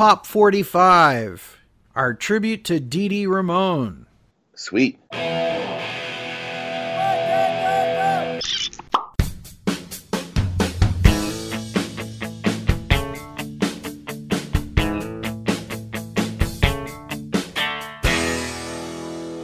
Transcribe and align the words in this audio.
Pop 0.00 0.24
45, 0.24 1.58
our 1.94 2.14
tribute 2.14 2.64
to 2.64 2.80
Dee 2.80 3.08
Dee 3.08 3.26
Ramone. 3.26 4.06
Sweet. 4.54 4.98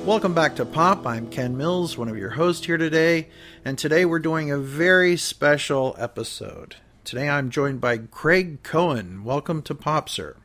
Welcome 0.06 0.32
back 0.32 0.56
to 0.56 0.64
Pop. 0.64 1.06
I'm 1.06 1.28
Ken 1.28 1.58
Mills, 1.58 1.98
one 1.98 2.08
of 2.08 2.16
your 2.16 2.30
hosts 2.30 2.64
here 2.64 2.78
today, 2.78 3.28
and 3.62 3.76
today 3.76 4.06
we're 4.06 4.18
doing 4.20 4.50
a 4.50 4.56
very 4.56 5.18
special 5.18 5.94
episode. 5.98 6.76
Today 7.04 7.28
I'm 7.28 7.50
joined 7.50 7.82
by 7.82 7.98
Craig 7.98 8.62
Cohen. 8.62 9.22
Welcome 9.22 9.60
to 9.60 9.74
Pop, 9.74 10.08
sir. 10.08 10.36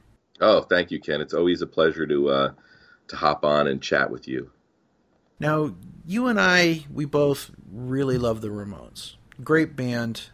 Oh, 0.41 0.61
thank 0.61 0.91
you, 0.91 0.99
Ken. 0.99 1.21
It's 1.21 1.35
always 1.35 1.61
a 1.61 1.67
pleasure 1.67 2.07
to 2.07 2.29
uh, 2.29 2.51
to 3.07 3.15
hop 3.15 3.45
on 3.45 3.67
and 3.67 3.81
chat 3.81 4.09
with 4.09 4.27
you. 4.27 4.51
Now, 5.39 5.73
you 6.05 6.27
and 6.27 6.39
I, 6.39 6.85
we 6.91 7.05
both 7.05 7.51
really 7.71 8.17
love 8.17 8.41
the 8.41 8.49
Ramones. 8.49 9.15
Great 9.43 9.75
band. 9.75 10.29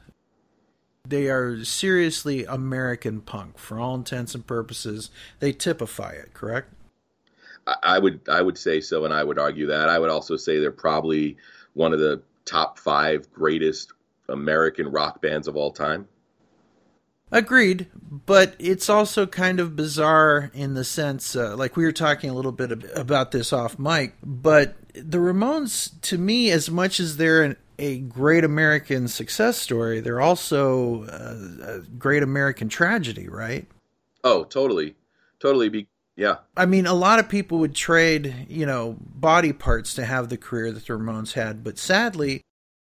They 1.08 1.28
are 1.28 1.64
seriously 1.64 2.46
American 2.46 3.22
punk 3.22 3.58
for 3.58 3.80
all 3.80 3.96
intents 3.96 4.36
and 4.36 4.46
purposes. 4.46 5.10
They 5.40 5.54
typify 5.54 6.12
it, 6.12 6.34
correct? 6.34 6.74
I 7.84 8.00
would 8.00 8.22
I 8.30 8.42
would 8.42 8.58
say 8.58 8.80
so, 8.80 9.04
and 9.04 9.14
I 9.14 9.24
would 9.24 9.40
argue 9.40 9.68
that. 9.68 9.90
I 9.90 10.00
would 10.00 10.10
also 10.10 10.38
say 10.38 10.60
they're 10.60 10.72
probably 10.72 11.38
one 11.74 11.94
of 11.94 12.00
the 12.00 12.22
top 12.46 12.80
five 12.80 13.32
greatest 13.34 13.92
American 14.30 14.90
rock 14.90 15.22
bands 15.22 15.48
of 15.48 15.58
all 15.58 15.72
time. 15.72 16.08
Agreed, 17.32 17.88
but 18.26 18.56
it's 18.58 18.90
also 18.90 19.26
kind 19.26 19.60
of 19.60 19.76
bizarre 19.76 20.50
in 20.54 20.76
the 20.76 20.86
sense, 20.86 21.36
uh, 21.36 21.58
like 21.58 21.76
we 21.76 21.84
were 21.84 21.92
talking 21.92 22.30
a 22.30 22.34
little 22.34 22.54
bit 22.54 22.72
about 22.96 23.32
this 23.32 23.52
off 23.52 23.78
mic, 23.78 24.14
but 24.24 24.76
the 24.94 25.18
Ramones, 25.18 25.92
to 26.04 26.18
me, 26.18 26.52
as 26.52 26.72
much 26.72 27.02
as 27.02 27.18
they're 27.18 27.44
an, 27.44 27.58
a 27.78 28.00
great 28.00 28.46
American 28.46 29.10
success 29.10 29.58
story, 29.58 30.00
they're 30.00 30.22
also 30.22 31.04
uh, 31.04 31.76
a 31.76 31.80
great 31.98 32.24
American 32.24 32.70
tragedy, 32.70 33.28
right? 33.28 33.68
Oh, 34.24 34.46
totally, 34.46 34.96
totally. 35.40 35.68
Be- 35.68 35.88
yeah. 36.16 36.38
I 36.56 36.66
mean, 36.66 36.88
a 36.88 36.94
lot 36.94 37.20
of 37.20 37.28
people 37.28 37.60
would 37.60 37.76
trade, 37.76 38.48
you 38.50 38.66
know, 38.66 38.96
body 39.00 39.54
parts 39.54 39.94
to 39.96 40.06
have 40.06 40.30
the 40.30 40.38
career 40.38 40.72
that 40.72 40.86
the 40.86 40.94
Ramones 40.94 41.34
had, 41.34 41.64
but 41.64 41.78
sadly, 41.78 42.44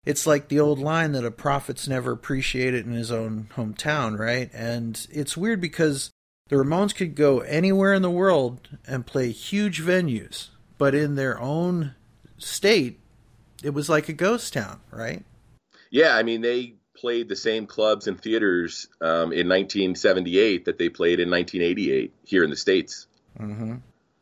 it's 0.04 0.26
like 0.26 0.48
the 0.48 0.60
old 0.60 0.78
line 0.78 1.12
that 1.12 1.24
a 1.24 1.30
prophet's 1.30 1.86
never 1.86 2.12
appreciated 2.12 2.86
in 2.86 2.92
his 2.92 3.12
own 3.12 3.48
hometown, 3.54 4.18
right? 4.18 4.50
And 4.52 5.06
it's 5.10 5.36
weird 5.36 5.60
because 5.60 6.10
the 6.48 6.56
Ramones 6.56 6.94
could 6.94 7.14
go 7.14 7.40
anywhere 7.40 7.94
in 7.94 8.02
the 8.02 8.10
world 8.10 8.68
and 8.86 9.06
play 9.06 9.30
huge 9.30 9.80
venues, 9.80 10.48
but 10.76 10.94
in 10.94 11.14
their 11.14 11.40
own 11.40 11.94
state, 12.38 13.00
it 13.62 13.70
was 13.70 13.88
like 13.88 14.08
a 14.08 14.12
ghost 14.12 14.52
town, 14.54 14.80
right? 14.90 15.24
Yeah, 15.90 16.16
I 16.16 16.22
mean, 16.22 16.40
they 16.40 16.74
played 16.96 17.28
the 17.28 17.36
same 17.36 17.66
clubs 17.66 18.06
and 18.06 18.20
theaters 18.20 18.88
um, 19.00 19.32
in 19.32 19.48
1978 19.48 20.64
that 20.64 20.78
they 20.78 20.88
played 20.88 21.20
in 21.20 21.30
1988 21.30 22.12
here 22.24 22.44
in 22.44 22.50
the 22.50 22.56
States. 22.56 23.06
Mm-hmm. 23.38 23.76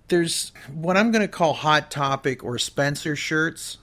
There's 0.09 0.53
what 0.73 0.97
I'm 0.97 1.13
going 1.13 1.23
to 1.23 1.29
call 1.29 1.53
Hot 1.55 1.91
Topic 1.91 2.45
or 2.45 2.59
Spencer 2.59 3.17
shirts. 3.17 3.79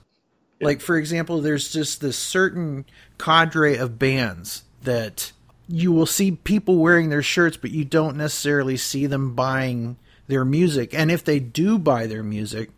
Yeah. 0.60 0.68
Like, 0.68 0.82
for 0.82 0.98
example, 0.98 1.42
there's 1.42 1.72
just 1.72 2.02
this 2.02 2.18
certain 2.18 2.86
cadre 3.18 3.76
of 3.78 4.00
bands 4.00 4.64
that 4.84 5.32
you 5.68 5.92
will 5.92 6.06
see 6.06 6.32
people 6.32 6.78
wearing 6.78 7.10
their 7.10 7.22
shirts, 7.22 7.58
but 7.58 7.72
you 7.72 7.86
don't 7.86 8.18
necessarily 8.18 8.78
see 8.78 9.06
them 9.06 9.36
buying 9.36 9.98
their 10.28 10.46
music. 10.46 10.94
And 10.94 11.12
if 11.12 11.24
they 11.24 11.40
do 11.40 11.78
buy 11.78 12.08
their 12.08 12.24
music, 12.24 12.70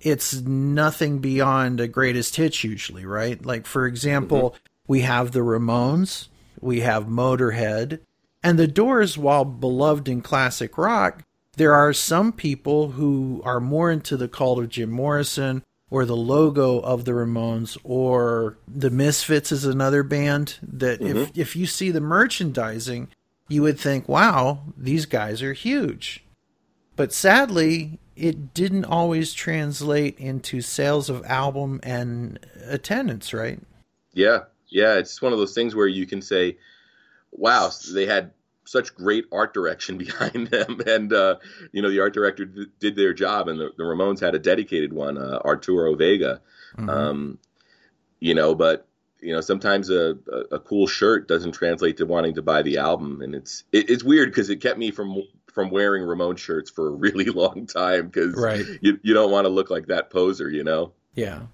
it's 0.00 0.34
nothing 0.34 1.18
beyond 1.18 1.80
a 1.80 1.88
greatest 1.88 2.36
hits, 2.36 2.62
usually, 2.62 3.04
right? 3.04 3.44
Like, 3.44 3.66
for 3.66 3.86
example, 3.86 4.50
mm-hmm. 4.50 4.56
we 4.86 5.00
have 5.00 5.32
the 5.32 5.40
Ramones, 5.40 6.28
we 6.60 6.80
have 6.80 7.06
Motorhead, 7.06 8.00
and 8.42 8.58
the 8.58 8.68
Doors, 8.68 9.18
while 9.18 9.44
beloved 9.44 10.08
in 10.08 10.20
classic 10.20 10.78
rock, 10.78 11.24
there 11.56 11.74
are 11.74 11.92
some 11.92 12.32
people 12.32 12.92
who 12.92 13.42
are 13.44 13.58
more 13.58 13.90
into 13.90 14.16
the 14.16 14.28
cult 14.28 14.60
of 14.60 14.68
Jim 14.68 14.90
Morrison 14.90 15.64
or 15.90 16.04
the 16.04 16.16
logo 16.16 16.78
of 16.80 17.04
the 17.04 17.12
Ramones 17.12 17.78
or 17.82 18.58
the 18.66 18.90
Misfits 18.90 19.52
is 19.52 19.64
another 19.64 20.02
band 20.02 20.58
that 20.62 21.00
mm-hmm. 21.00 21.16
if 21.16 21.38
if 21.38 21.56
you 21.56 21.66
see 21.66 21.90
the 21.90 22.00
merchandising, 22.00 23.08
you 23.48 23.62
would 23.62 23.78
think, 23.78 24.08
"Wow, 24.08 24.64
these 24.76 25.06
guys 25.06 25.42
are 25.42 25.54
huge." 25.54 26.24
But 26.96 27.12
sadly, 27.12 27.98
it 28.16 28.52
didn't 28.52 28.84
always 28.84 29.32
translate 29.32 30.18
into 30.18 30.60
sales 30.60 31.08
of 31.08 31.24
album 31.24 31.80
and 31.82 32.38
attendance, 32.66 33.32
right? 33.32 33.60
Yeah. 34.12 34.44
Yeah, 34.70 34.96
it's 34.96 35.22
one 35.22 35.32
of 35.32 35.38
those 35.38 35.54
things 35.54 35.74
where 35.74 35.86
you 35.86 36.04
can 36.04 36.20
say, 36.20 36.58
"Wow, 37.30 37.70
they 37.94 38.04
had 38.04 38.32
such 38.68 38.94
great 38.94 39.24
art 39.32 39.54
direction 39.54 39.98
behind 39.98 40.48
them, 40.48 40.80
and 40.86 41.12
uh, 41.12 41.36
you 41.72 41.82
know 41.82 41.90
the 41.90 42.00
art 42.00 42.14
director 42.14 42.44
d- 42.44 42.66
did 42.78 42.96
their 42.96 43.12
job, 43.12 43.48
and 43.48 43.58
the, 43.58 43.70
the, 43.76 43.82
Ramones 43.82 44.20
had 44.20 44.34
a 44.34 44.38
dedicated 44.38 44.92
one, 44.92 45.18
uh, 45.18 45.40
Arturo 45.44 45.94
Vega. 45.94 46.40
Mm-hmm. 46.76 46.90
Um, 46.90 47.38
you 48.20 48.34
know, 48.34 48.54
but 48.54 48.86
you 49.20 49.32
know 49.32 49.40
sometimes 49.40 49.90
a, 49.90 50.18
a, 50.30 50.56
a, 50.56 50.60
cool 50.60 50.86
shirt 50.86 51.28
doesn't 51.28 51.52
translate 51.52 51.96
to 51.96 52.06
wanting 52.06 52.34
to 52.34 52.42
buy 52.42 52.62
the 52.62 52.78
album, 52.78 53.22
and 53.22 53.34
it's 53.34 53.64
it, 53.72 53.90
it's 53.90 54.04
weird 54.04 54.30
because 54.30 54.50
it 54.50 54.56
kept 54.56 54.78
me 54.78 54.90
from 54.90 55.22
from 55.46 55.70
wearing 55.70 56.04
Ramon 56.04 56.36
shirts 56.36 56.70
for 56.70 56.88
a 56.88 56.90
really 57.04 57.26
long 57.26 57.66
time 57.66 58.06
because 58.08 58.34
right. 58.36 58.64
you 58.80 59.00
you 59.02 59.14
don't 59.14 59.30
want 59.30 59.46
to 59.46 59.50
look 59.50 59.70
like 59.70 59.86
that 59.86 60.10
poser, 60.10 60.50
you 60.50 60.64
know. 60.64 60.92
Yeah. 61.14 61.46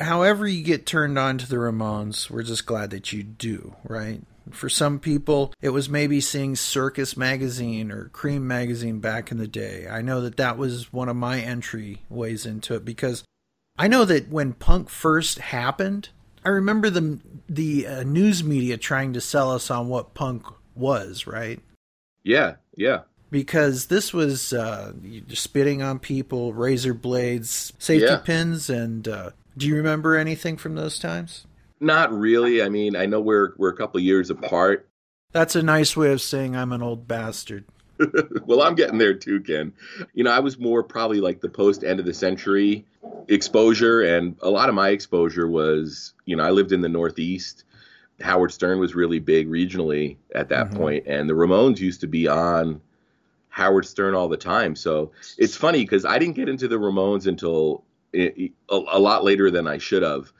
However, 0.00 0.48
you 0.48 0.64
get 0.64 0.84
turned 0.84 1.16
on 1.16 1.38
to 1.38 1.48
the 1.48 1.54
Ramones, 1.54 2.28
we're 2.28 2.42
just 2.42 2.66
glad 2.66 2.90
that 2.90 3.12
you 3.12 3.22
do, 3.22 3.76
right? 3.84 4.20
For 4.50 4.68
some 4.68 4.98
people, 4.98 5.52
it 5.60 5.70
was 5.70 5.88
maybe 5.88 6.20
seeing 6.20 6.56
Circus 6.56 7.16
magazine 7.16 7.90
or 7.92 8.10
Creem 8.12 8.42
magazine 8.42 8.98
back 8.98 9.30
in 9.30 9.38
the 9.38 9.46
day. 9.46 9.86
I 9.88 10.02
know 10.02 10.20
that 10.22 10.36
that 10.36 10.58
was 10.58 10.92
one 10.92 11.08
of 11.08 11.16
my 11.16 11.40
entry 11.40 12.02
ways 12.08 12.44
into 12.44 12.74
it 12.74 12.84
because 12.84 13.24
I 13.78 13.88
know 13.88 14.04
that 14.04 14.28
when 14.28 14.52
punk 14.52 14.88
first 14.88 15.38
happened, 15.38 16.10
I 16.44 16.48
remember 16.48 16.90
the 16.90 17.20
the 17.48 17.86
uh, 17.86 18.02
news 18.02 18.42
media 18.42 18.76
trying 18.76 19.12
to 19.14 19.20
sell 19.20 19.52
us 19.52 19.70
on 19.70 19.88
what 19.88 20.14
punk 20.14 20.44
was, 20.74 21.26
right? 21.26 21.60
Yeah, 22.24 22.56
yeah. 22.76 23.02
Because 23.30 23.86
this 23.86 24.12
was 24.12 24.52
uh, 24.52 24.92
spitting 25.28 25.82
on 25.82 25.98
people, 25.98 26.52
razor 26.52 26.92
blades, 26.92 27.72
safety 27.78 28.06
yeah. 28.06 28.18
pins, 28.18 28.68
and 28.68 29.08
uh, 29.08 29.30
do 29.56 29.66
you 29.66 29.76
remember 29.76 30.16
anything 30.16 30.56
from 30.58 30.74
those 30.74 30.98
times? 30.98 31.46
Not 31.82 32.16
really. 32.16 32.62
I 32.62 32.68
mean, 32.68 32.94
I 32.94 33.06
know 33.06 33.20
we're 33.20 33.54
we're 33.56 33.70
a 33.70 33.76
couple 33.76 33.98
years 33.98 34.30
apart. 34.30 34.88
That's 35.32 35.56
a 35.56 35.62
nice 35.62 35.96
way 35.96 36.12
of 36.12 36.22
saying 36.22 36.54
I'm 36.54 36.70
an 36.70 36.80
old 36.80 37.08
bastard. 37.08 37.64
well, 38.46 38.62
I'm 38.62 38.76
getting 38.76 38.98
there 38.98 39.14
too, 39.14 39.40
Ken. 39.40 39.72
You 40.14 40.22
know, 40.22 40.30
I 40.30 40.38
was 40.38 40.58
more 40.58 40.84
probably 40.84 41.20
like 41.20 41.40
the 41.40 41.48
post 41.48 41.82
end 41.82 41.98
of 41.98 42.06
the 42.06 42.14
century 42.14 42.86
exposure, 43.26 44.02
and 44.02 44.36
a 44.42 44.48
lot 44.48 44.68
of 44.68 44.76
my 44.76 44.90
exposure 44.90 45.48
was, 45.48 46.14
you 46.24 46.36
know, 46.36 46.44
I 46.44 46.50
lived 46.50 46.70
in 46.70 46.82
the 46.82 46.88
Northeast. 46.88 47.64
Howard 48.20 48.52
Stern 48.52 48.78
was 48.78 48.94
really 48.94 49.18
big 49.18 49.48
regionally 49.48 50.16
at 50.36 50.48
that 50.50 50.68
mm-hmm. 50.68 50.76
point, 50.76 51.06
and 51.08 51.28
the 51.28 51.34
Ramones 51.34 51.80
used 51.80 52.00
to 52.02 52.06
be 52.06 52.28
on 52.28 52.80
Howard 53.48 53.86
Stern 53.86 54.14
all 54.14 54.28
the 54.28 54.36
time. 54.36 54.76
So 54.76 55.10
it's 55.36 55.56
funny 55.56 55.82
because 55.82 56.04
I 56.04 56.20
didn't 56.20 56.36
get 56.36 56.48
into 56.48 56.68
the 56.68 56.78
Ramones 56.78 57.26
until 57.26 57.82
a, 58.14 58.52
a 58.70 59.00
lot 59.00 59.24
later 59.24 59.50
than 59.50 59.66
I 59.66 59.78
should 59.78 60.04
have 60.04 60.32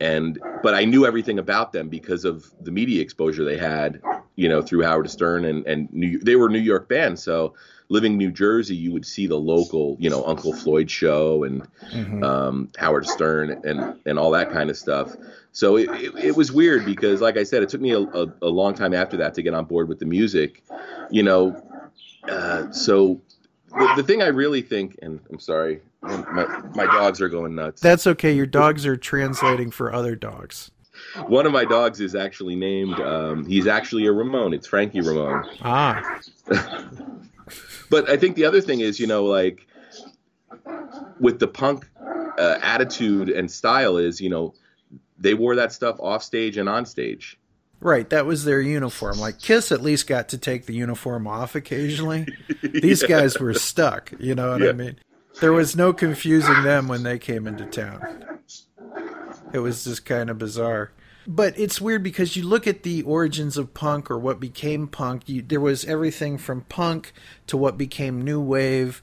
and 0.00 0.38
but 0.62 0.74
I 0.74 0.84
knew 0.84 1.06
everything 1.06 1.38
about 1.38 1.72
them 1.72 1.88
because 1.88 2.24
of 2.24 2.52
the 2.62 2.70
media 2.70 3.02
exposure 3.02 3.44
they 3.44 3.58
had, 3.58 4.00
you 4.36 4.48
know, 4.48 4.62
through 4.62 4.82
Howard 4.82 5.10
Stern 5.10 5.44
and 5.44 5.66
and 5.66 5.92
New, 5.92 6.18
they 6.18 6.36
were 6.36 6.48
New 6.48 6.58
York 6.58 6.88
bands. 6.88 7.22
So 7.22 7.54
living 7.88 8.12
in 8.12 8.18
New 8.18 8.30
Jersey, 8.30 8.76
you 8.76 8.92
would 8.92 9.06
see 9.06 9.26
the 9.26 9.36
local, 9.36 9.96
you 9.98 10.10
know, 10.10 10.24
Uncle 10.24 10.52
Floyd 10.52 10.90
show 10.90 11.44
and 11.44 11.66
mm-hmm. 11.92 12.22
um, 12.22 12.70
Howard 12.78 13.06
Stern 13.06 13.60
and 13.64 13.98
and 14.06 14.18
all 14.18 14.30
that 14.32 14.50
kind 14.50 14.70
of 14.70 14.76
stuff. 14.76 15.16
So 15.52 15.76
it, 15.76 15.88
it, 15.90 16.24
it, 16.24 16.36
was 16.36 16.52
weird 16.52 16.84
because, 16.84 17.20
like 17.20 17.36
I 17.36 17.42
said, 17.42 17.62
it 17.64 17.68
took 17.68 17.80
me 17.80 17.92
a, 17.92 18.00
a, 18.00 18.26
a, 18.42 18.48
long 18.48 18.74
time 18.74 18.94
after 18.94 19.16
that 19.16 19.34
to 19.34 19.42
get 19.42 19.54
on 19.54 19.64
board 19.64 19.88
with 19.88 19.98
the 19.98 20.04
music, 20.04 20.62
you 21.10 21.24
know. 21.24 21.60
Uh, 22.28 22.70
so 22.70 23.20
the, 23.70 23.94
the 23.96 24.02
thing 24.04 24.22
I 24.22 24.28
really 24.28 24.62
think, 24.62 24.98
and 25.02 25.18
I'm 25.32 25.40
sorry, 25.40 25.80
my, 26.02 26.62
my 26.74 26.86
dogs 26.86 27.20
are 27.20 27.28
going 27.28 27.54
nuts. 27.54 27.80
That's 27.80 28.06
okay. 28.06 28.32
Your 28.32 28.46
dogs 28.46 28.86
are 28.86 28.96
translating 28.96 29.70
for 29.70 29.92
other 29.92 30.14
dogs. 30.14 30.70
One 31.26 31.46
of 31.46 31.52
my 31.52 31.64
dogs 31.64 32.00
is 32.00 32.14
actually 32.14 32.56
named. 32.56 32.98
Um, 33.00 33.46
he's 33.46 33.66
actually 33.66 34.06
a 34.06 34.12
Ramone. 34.12 34.52
It's 34.52 34.66
Frankie 34.66 35.00
Ramone. 35.00 35.48
Ah. 35.62 36.20
but 37.90 38.08
I 38.08 38.16
think 38.16 38.36
the 38.36 38.44
other 38.44 38.60
thing 38.60 38.80
is, 38.80 38.98
you 38.98 39.06
know, 39.06 39.24
like 39.24 39.66
with 41.20 41.38
the 41.38 41.48
punk 41.48 41.88
uh, 42.38 42.58
attitude 42.62 43.28
and 43.28 43.50
style 43.50 43.96
is, 43.96 44.20
you 44.20 44.28
know, 44.28 44.54
they 45.18 45.34
wore 45.34 45.56
that 45.56 45.72
stuff 45.72 45.98
off 46.00 46.22
stage 46.22 46.56
and 46.56 46.68
on 46.68 46.86
stage. 46.86 47.38
Right, 47.80 48.10
that 48.10 48.26
was 48.26 48.44
their 48.44 48.60
uniform. 48.60 49.18
Like 49.18 49.38
Kiss 49.38 49.70
at 49.70 49.82
least 49.82 50.08
got 50.08 50.30
to 50.30 50.38
take 50.38 50.66
the 50.66 50.74
uniform 50.74 51.28
off 51.28 51.54
occasionally. 51.54 52.26
These 52.62 53.02
yeah. 53.08 53.08
guys 53.08 53.38
were 53.38 53.54
stuck, 53.54 54.12
you 54.18 54.34
know 54.34 54.50
what 54.52 54.62
yeah. 54.62 54.70
I 54.70 54.72
mean? 54.72 54.98
There 55.40 55.52
was 55.52 55.76
no 55.76 55.92
confusing 55.92 56.62
them 56.62 56.88
when 56.88 57.02
they 57.02 57.18
came 57.18 57.46
into 57.46 57.64
town. 57.64 58.38
It 59.52 59.60
was 59.60 59.84
just 59.84 60.04
kind 60.04 60.30
of 60.30 60.38
bizarre. 60.38 60.90
But 61.26 61.58
it's 61.58 61.80
weird 61.80 62.02
because 62.02 62.36
you 62.36 62.42
look 62.44 62.66
at 62.66 62.82
the 62.82 63.02
origins 63.02 63.58
of 63.58 63.74
punk 63.74 64.10
or 64.10 64.18
what 64.18 64.40
became 64.40 64.88
punk, 64.88 65.28
you, 65.28 65.42
there 65.42 65.60
was 65.60 65.84
everything 65.84 66.38
from 66.38 66.62
punk 66.62 67.12
to 67.48 67.56
what 67.56 67.76
became 67.76 68.22
new 68.22 68.40
wave 68.40 69.02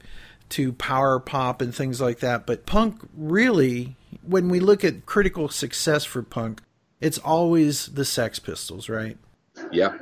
to 0.50 0.72
power 0.72 1.20
pop 1.20 1.60
and 1.62 1.74
things 1.74 2.00
like 2.00 2.18
that. 2.20 2.44
But 2.44 2.66
punk 2.66 3.00
really, 3.16 3.96
when 4.22 4.48
we 4.48 4.58
look 4.58 4.84
at 4.84 5.06
critical 5.06 5.48
success 5.48 6.04
for 6.04 6.22
punk, 6.22 6.62
it's 7.00 7.18
always 7.18 7.86
the 7.86 8.04
Sex 8.04 8.38
Pistols, 8.38 8.88
right? 8.88 9.18
Yeah. 9.70 9.96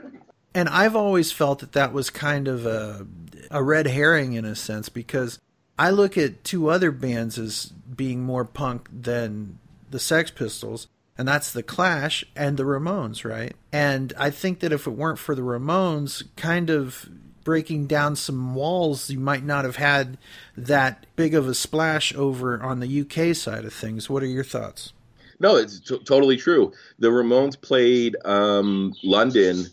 And 0.54 0.69
I've 0.69 0.96
always 0.96 1.31
felt 1.31 1.58
that 1.58 1.72
that 1.72 1.92
was 1.92 2.08
kind 2.10 2.48
of 2.48 2.64
a, 2.64 3.06
a 3.50 3.62
red 3.62 3.86
herring 3.86 4.34
in 4.34 4.44
a 4.44 4.54
sense 4.54 4.88
because 4.88 5.40
I 5.78 5.90
look 5.90 6.16
at 6.16 6.44
two 6.44 6.68
other 6.68 6.90
bands 6.90 7.38
as 7.38 7.66
being 7.66 8.22
more 8.22 8.44
punk 8.44 8.88
than 8.92 9.58
the 9.90 9.98
Sex 9.98 10.30
Pistols, 10.30 10.86
and 11.18 11.26
that's 11.26 11.52
the 11.52 11.62
Clash 11.62 12.24
and 12.36 12.56
the 12.56 12.64
Ramones, 12.64 13.24
right? 13.24 13.54
And 13.72 14.12
I 14.18 14.30
think 14.30 14.60
that 14.60 14.72
if 14.72 14.86
it 14.86 14.92
weren't 14.92 15.18
for 15.18 15.34
the 15.34 15.42
Ramones, 15.42 16.24
kind 16.36 16.70
of 16.70 17.08
breaking 17.44 17.86
down 17.86 18.16
some 18.16 18.54
walls, 18.54 19.10
you 19.10 19.18
might 19.20 19.44
not 19.44 19.64
have 19.64 19.76
had 19.76 20.16
that 20.56 21.06
big 21.14 21.34
of 21.34 21.46
a 21.46 21.54
splash 21.54 22.14
over 22.14 22.60
on 22.62 22.80
the 22.80 23.00
UK 23.00 23.36
side 23.36 23.64
of 23.64 23.72
things. 23.72 24.08
What 24.08 24.22
are 24.22 24.26
your 24.26 24.44
thoughts? 24.44 24.92
No, 25.40 25.56
it's 25.56 25.80
t- 25.80 25.98
totally 26.04 26.36
true. 26.36 26.72
The 26.98 27.08
Ramones 27.08 27.60
played 27.60 28.16
um, 28.24 28.94
London 29.02 29.66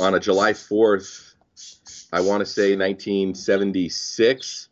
on 0.00 0.14
a 0.14 0.20
July 0.20 0.52
4th, 0.52 1.34
I 2.12 2.20
want 2.20 2.40
to 2.40 2.46
say 2.46 2.74
1976. 2.76 4.68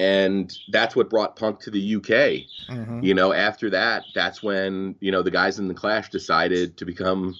And 0.00 0.56
that's 0.68 0.96
what 0.96 1.10
brought 1.10 1.36
punk 1.36 1.60
to 1.60 1.70
the 1.70 1.96
UK. 1.96 2.46
Mm-hmm. 2.70 3.00
You 3.02 3.12
know, 3.12 3.32
after 3.32 3.68
that, 3.70 4.04
that's 4.14 4.42
when, 4.42 4.96
you 5.00 5.12
know, 5.12 5.20
the 5.22 5.30
guys 5.30 5.58
in 5.58 5.68
the 5.68 5.74
Clash 5.74 6.08
decided 6.08 6.78
to 6.78 6.86
become 6.86 7.36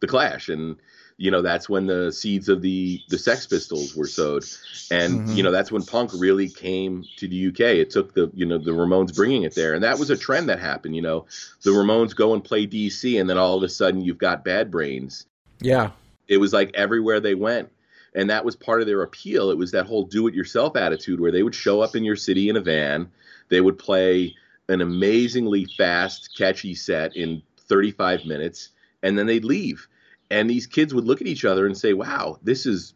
the 0.00 0.06
Clash. 0.06 0.48
And, 0.48 0.76
you 1.16 1.30
know 1.30 1.42
that's 1.42 1.68
when 1.68 1.86
the 1.86 2.10
seeds 2.10 2.48
of 2.48 2.60
the 2.62 3.00
the 3.08 3.18
Sex 3.18 3.46
Pistols 3.46 3.94
were 3.94 4.06
sowed, 4.06 4.44
and 4.90 5.20
mm-hmm. 5.20 5.36
you 5.36 5.42
know 5.42 5.50
that's 5.50 5.70
when 5.70 5.82
punk 5.82 6.10
really 6.14 6.48
came 6.48 7.04
to 7.16 7.28
the 7.28 7.48
UK. 7.48 7.60
It 7.60 7.90
took 7.90 8.14
the 8.14 8.30
you 8.34 8.44
know 8.44 8.58
the 8.58 8.72
Ramones 8.72 9.14
bringing 9.14 9.44
it 9.44 9.54
there, 9.54 9.74
and 9.74 9.84
that 9.84 9.98
was 9.98 10.10
a 10.10 10.16
trend 10.16 10.48
that 10.48 10.58
happened. 10.58 10.96
You 10.96 11.02
know, 11.02 11.26
the 11.62 11.70
Ramones 11.70 12.16
go 12.16 12.34
and 12.34 12.42
play 12.42 12.66
DC, 12.66 13.20
and 13.20 13.30
then 13.30 13.38
all 13.38 13.56
of 13.56 13.62
a 13.62 13.68
sudden 13.68 14.00
you've 14.00 14.18
got 14.18 14.44
Bad 14.44 14.70
Brains. 14.70 15.26
Yeah, 15.60 15.90
it 16.26 16.38
was 16.38 16.52
like 16.52 16.72
everywhere 16.74 17.20
they 17.20 17.34
went. 17.34 17.70
And 18.14 18.30
that 18.30 18.44
was 18.44 18.54
part 18.54 18.80
of 18.80 18.86
their 18.86 19.02
appeal. 19.02 19.50
It 19.50 19.58
was 19.58 19.72
that 19.72 19.86
whole 19.86 20.04
do 20.04 20.28
it 20.28 20.34
yourself 20.34 20.76
attitude 20.76 21.20
where 21.20 21.32
they 21.32 21.42
would 21.42 21.54
show 21.54 21.80
up 21.80 21.96
in 21.96 22.04
your 22.04 22.16
city 22.16 22.48
in 22.48 22.56
a 22.56 22.60
van. 22.60 23.10
They 23.48 23.60
would 23.60 23.78
play 23.78 24.34
an 24.68 24.80
amazingly 24.80 25.66
fast, 25.76 26.36
catchy 26.36 26.74
set 26.74 27.16
in 27.16 27.42
35 27.68 28.24
minutes, 28.24 28.70
and 29.02 29.18
then 29.18 29.26
they'd 29.26 29.44
leave 29.44 29.88
and 30.30 30.48
these 30.48 30.66
kids 30.66 30.94
would 30.94 31.04
look 31.04 31.20
at 31.20 31.26
each 31.26 31.44
other 31.44 31.66
and 31.66 31.76
say, 31.76 31.92
"Wow, 31.92 32.38
this 32.42 32.66
is 32.66 32.94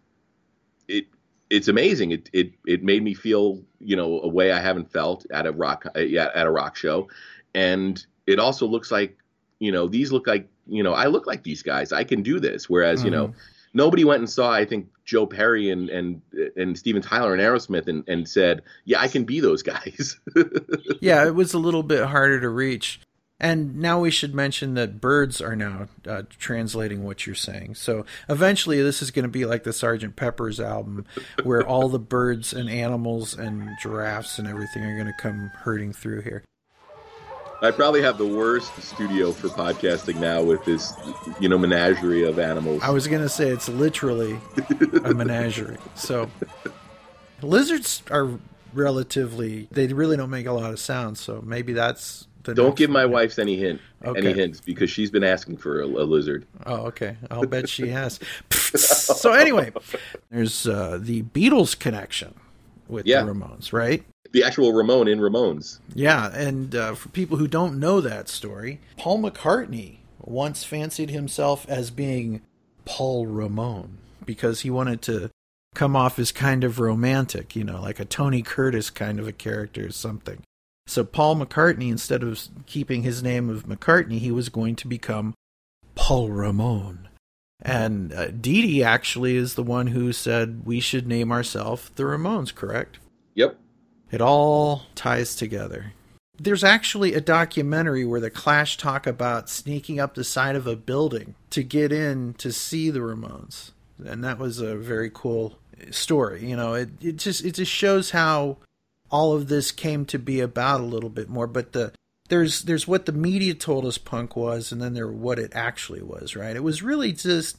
it. 0.88 1.06
It's 1.50 1.68
amazing. 1.68 2.10
It 2.10 2.30
it 2.32 2.52
it 2.66 2.82
made 2.82 3.02
me 3.02 3.14
feel 3.14 3.62
you 3.80 3.96
know 3.96 4.20
a 4.22 4.28
way 4.28 4.52
I 4.52 4.60
haven't 4.60 4.90
felt 4.90 5.26
at 5.30 5.46
a 5.46 5.52
rock 5.52 5.86
at 5.94 6.46
a 6.46 6.50
rock 6.50 6.76
show, 6.76 7.08
and 7.54 8.04
it 8.26 8.38
also 8.38 8.66
looks 8.66 8.90
like 8.90 9.16
you 9.58 9.72
know 9.72 9.88
these 9.88 10.10
look 10.12 10.26
like 10.26 10.48
you 10.66 10.82
know 10.82 10.94
I 10.94 11.06
look 11.06 11.26
like 11.26 11.42
these 11.42 11.62
guys. 11.62 11.92
I 11.92 12.04
can 12.04 12.22
do 12.22 12.40
this. 12.40 12.68
Whereas 12.68 13.00
mm-hmm. 13.00 13.06
you 13.06 13.10
know 13.12 13.28
mm-hmm. 13.28 13.38
Nobody 13.74 14.04
went 14.04 14.20
and 14.20 14.30
saw 14.30 14.50
I 14.50 14.64
think 14.64 14.88
Joe 15.04 15.26
Perry 15.26 15.70
and 15.70 15.88
and 15.88 16.22
and 16.56 16.78
Steven 16.78 17.02
Tyler 17.02 17.32
and 17.32 17.42
Aerosmith 17.42 17.88
and 17.88 18.04
and 18.08 18.28
said, 18.28 18.62
yeah, 18.84 19.00
I 19.00 19.08
can 19.08 19.24
be 19.24 19.40
those 19.40 19.62
guys. 19.62 20.18
yeah, 21.00 21.26
it 21.26 21.34
was 21.34 21.54
a 21.54 21.58
little 21.58 21.82
bit 21.82 22.04
harder 22.04 22.40
to 22.40 22.48
reach. 22.48 23.00
And 23.40 23.76
now 23.76 24.00
we 24.00 24.10
should 24.10 24.34
mention 24.34 24.74
that 24.74 25.00
birds 25.00 25.40
are 25.40 25.54
now 25.54 25.86
uh, 26.06 26.22
translating 26.38 27.04
what 27.04 27.24
you're 27.24 27.36
saying. 27.36 27.76
So 27.76 28.04
eventually, 28.28 28.82
this 28.82 29.00
is 29.00 29.12
going 29.12 29.24
to 29.24 29.28
be 29.28 29.44
like 29.44 29.62
the 29.62 29.72
Sergeant 29.72 30.16
Pepper's 30.16 30.58
album, 30.58 31.06
where 31.44 31.64
all 31.64 31.88
the 31.88 32.00
birds 32.00 32.52
and 32.52 32.68
animals 32.68 33.38
and 33.38 33.70
giraffes 33.80 34.40
and 34.40 34.48
everything 34.48 34.82
are 34.82 34.96
going 34.96 35.06
to 35.06 35.22
come 35.22 35.52
herding 35.54 35.92
through 35.92 36.22
here. 36.22 36.42
I 37.60 37.72
probably 37.72 38.02
have 38.02 38.19
the 38.19 38.26
worst 38.26 38.72
studio 38.81 39.32
for 39.32 39.49
podcasting 39.49 40.20
now 40.20 40.43
with 40.43 40.64
this, 40.64 40.93
you 41.40 41.49
know, 41.49 41.58
menagerie 41.58 42.22
of 42.22 42.38
animals. 42.38 42.82
I 42.84 42.90
was 42.90 43.08
going 43.08 43.22
to 43.22 43.28
say 43.28 43.49
it's 43.49 43.69
literally 43.69 44.38
a 45.05 45.12
menagerie. 45.12 45.78
So 45.96 46.31
lizards 47.43 48.05
are 48.12 48.31
relatively, 48.72 49.66
they 49.72 49.88
really 49.88 50.16
don't 50.16 50.31
make 50.31 50.46
a 50.46 50.52
lot 50.52 50.70
of 50.70 50.78
sound. 50.78 51.19
So 51.19 51.43
maybe 51.44 51.72
that's 51.72 52.28
don't 52.44 52.76
give 52.76 52.90
my 52.90 53.05
wife 53.05 53.38
any 53.38 53.56
hint, 53.56 53.81
okay. 54.04 54.20
any 54.20 54.32
hints, 54.32 54.61
because 54.61 54.88
she's 54.88 55.11
been 55.11 55.25
asking 55.25 55.58
for 55.58 55.82
a, 55.82 55.84
a 55.84 55.87
lizard. 55.87 56.46
Oh, 56.64 56.87
okay. 56.87 57.16
I'll 57.31 57.44
bet 57.46 57.69
she 57.69 57.88
has. 57.88 58.20
so 58.50 59.32
anyway, 59.32 59.72
there's 60.31 60.66
uh, 60.66 60.99
the 61.00 61.25
Beatles 61.25 61.78
connection 61.78 62.34
with 62.88 63.06
yeah. 63.06 63.22
the 63.22 63.32
Ramones, 63.32 63.72
right? 63.72 64.04
The 64.32 64.44
actual 64.44 64.72
Ramon 64.72 65.08
in 65.08 65.20
Ramones. 65.20 65.78
Yeah, 65.94 66.30
and 66.34 66.75
uh, 66.75 66.94
for 66.94 67.08
people 67.08 67.38
who 67.38 67.48
don't 67.48 67.78
know 67.78 68.00
that 68.00 68.28
story, 68.28 68.80
Paul 68.96 69.20
McCartney 69.20 69.98
once 70.20 70.64
fancied 70.64 71.10
himself 71.10 71.66
as 71.69 71.90
being 71.90 72.42
Paul 72.84 73.26
Ramon 73.26 73.98
because 74.25 74.60
he 74.60 74.70
wanted 74.70 75.00
to 75.02 75.30
come 75.75 75.96
off 75.96 76.19
as 76.19 76.32
kind 76.32 76.64
of 76.64 76.78
romantic, 76.78 77.56
you 77.56 77.64
know, 77.64 77.80
like 77.80 78.00
a 78.00 78.04
Tony 78.04 78.42
Curtis 78.42 78.90
kind 78.90 79.19
of 79.19 79.26
a 79.28 79.32
character 79.32 79.86
or 79.86 79.90
something. 79.90 80.42
So 80.86 81.04
Paul 81.04 81.36
McCartney, 81.36 81.90
instead 81.90 82.22
of 82.22 82.40
keeping 82.66 83.02
his 83.02 83.22
name 83.22 83.48
of 83.50 83.66
McCartney, 83.66 84.19
he 84.19 84.30
was 84.30 84.48
going 84.48 84.75
to 84.76 84.88
become 84.88 85.34
Paul 85.94 86.30
Ramon. 86.30 87.08
And 87.60 88.12
uh, 88.12 88.28
Dee 88.28 88.62
Dee 88.62 88.82
actually 88.82 89.36
is 89.36 89.54
the 89.54 89.62
one 89.62 89.88
who 89.88 90.12
said 90.12 90.62
we 90.64 90.80
should 90.80 91.06
name 91.06 91.32
ourselves 91.32 91.90
the 91.96 92.04
Ramones, 92.04 92.54
correct? 92.54 92.98
It 94.10 94.20
all 94.20 94.82
ties 94.94 95.37
together. 95.37 95.93
There's 96.40 96.64
actually 96.64 97.14
a 97.14 97.20
documentary 97.20 98.05
where 98.05 98.20
the 98.20 98.31
Clash 98.31 98.76
talk 98.76 99.06
about 99.06 99.50
sneaking 99.50 99.99
up 99.99 100.14
the 100.14 100.25
side 100.25 100.55
of 100.55 100.66
a 100.66 100.76
building 100.76 101.34
to 101.50 101.62
get 101.62 101.93
in 101.93 102.34
to 102.34 102.52
see 102.52 102.90
the 102.90 103.00
Ramones. 103.00 103.72
And 104.05 104.22
that 104.22 104.38
was 104.38 104.60
a 104.60 104.76
very 104.76 105.10
cool 105.12 105.58
story. 105.90 106.49
You 106.49 106.56
know, 106.56 106.75
it, 106.75 106.90
it 107.00 107.16
just 107.16 107.44
it 107.44 107.52
just 107.52 107.72
shows 107.72 108.10
how 108.10 108.58
all 109.11 109.35
of 109.35 109.49
this 109.49 109.73
came 109.73 110.04
to 110.06 110.18
be 110.18 110.40
about 110.40 110.80
a 110.80 110.85
little 110.85 111.11
bit 111.11 111.28
more. 111.28 111.47
But 111.47 111.73
the 111.73 111.92
there's 112.28 112.62
there's 112.62 112.87
what 112.87 113.06
the 113.06 113.12
media 113.12 113.54
told 113.54 113.85
us 113.85 113.99
punk 113.99 114.37
was, 114.37 114.71
and 114.71 114.80
then 114.80 114.94
there 114.94 115.09
what 115.09 115.38
it 115.38 115.52
actually 115.54 116.02
was. 116.02 116.37
Right? 116.37 116.54
It 116.54 116.62
was 116.62 116.82
really 116.82 117.12
just 117.12 117.56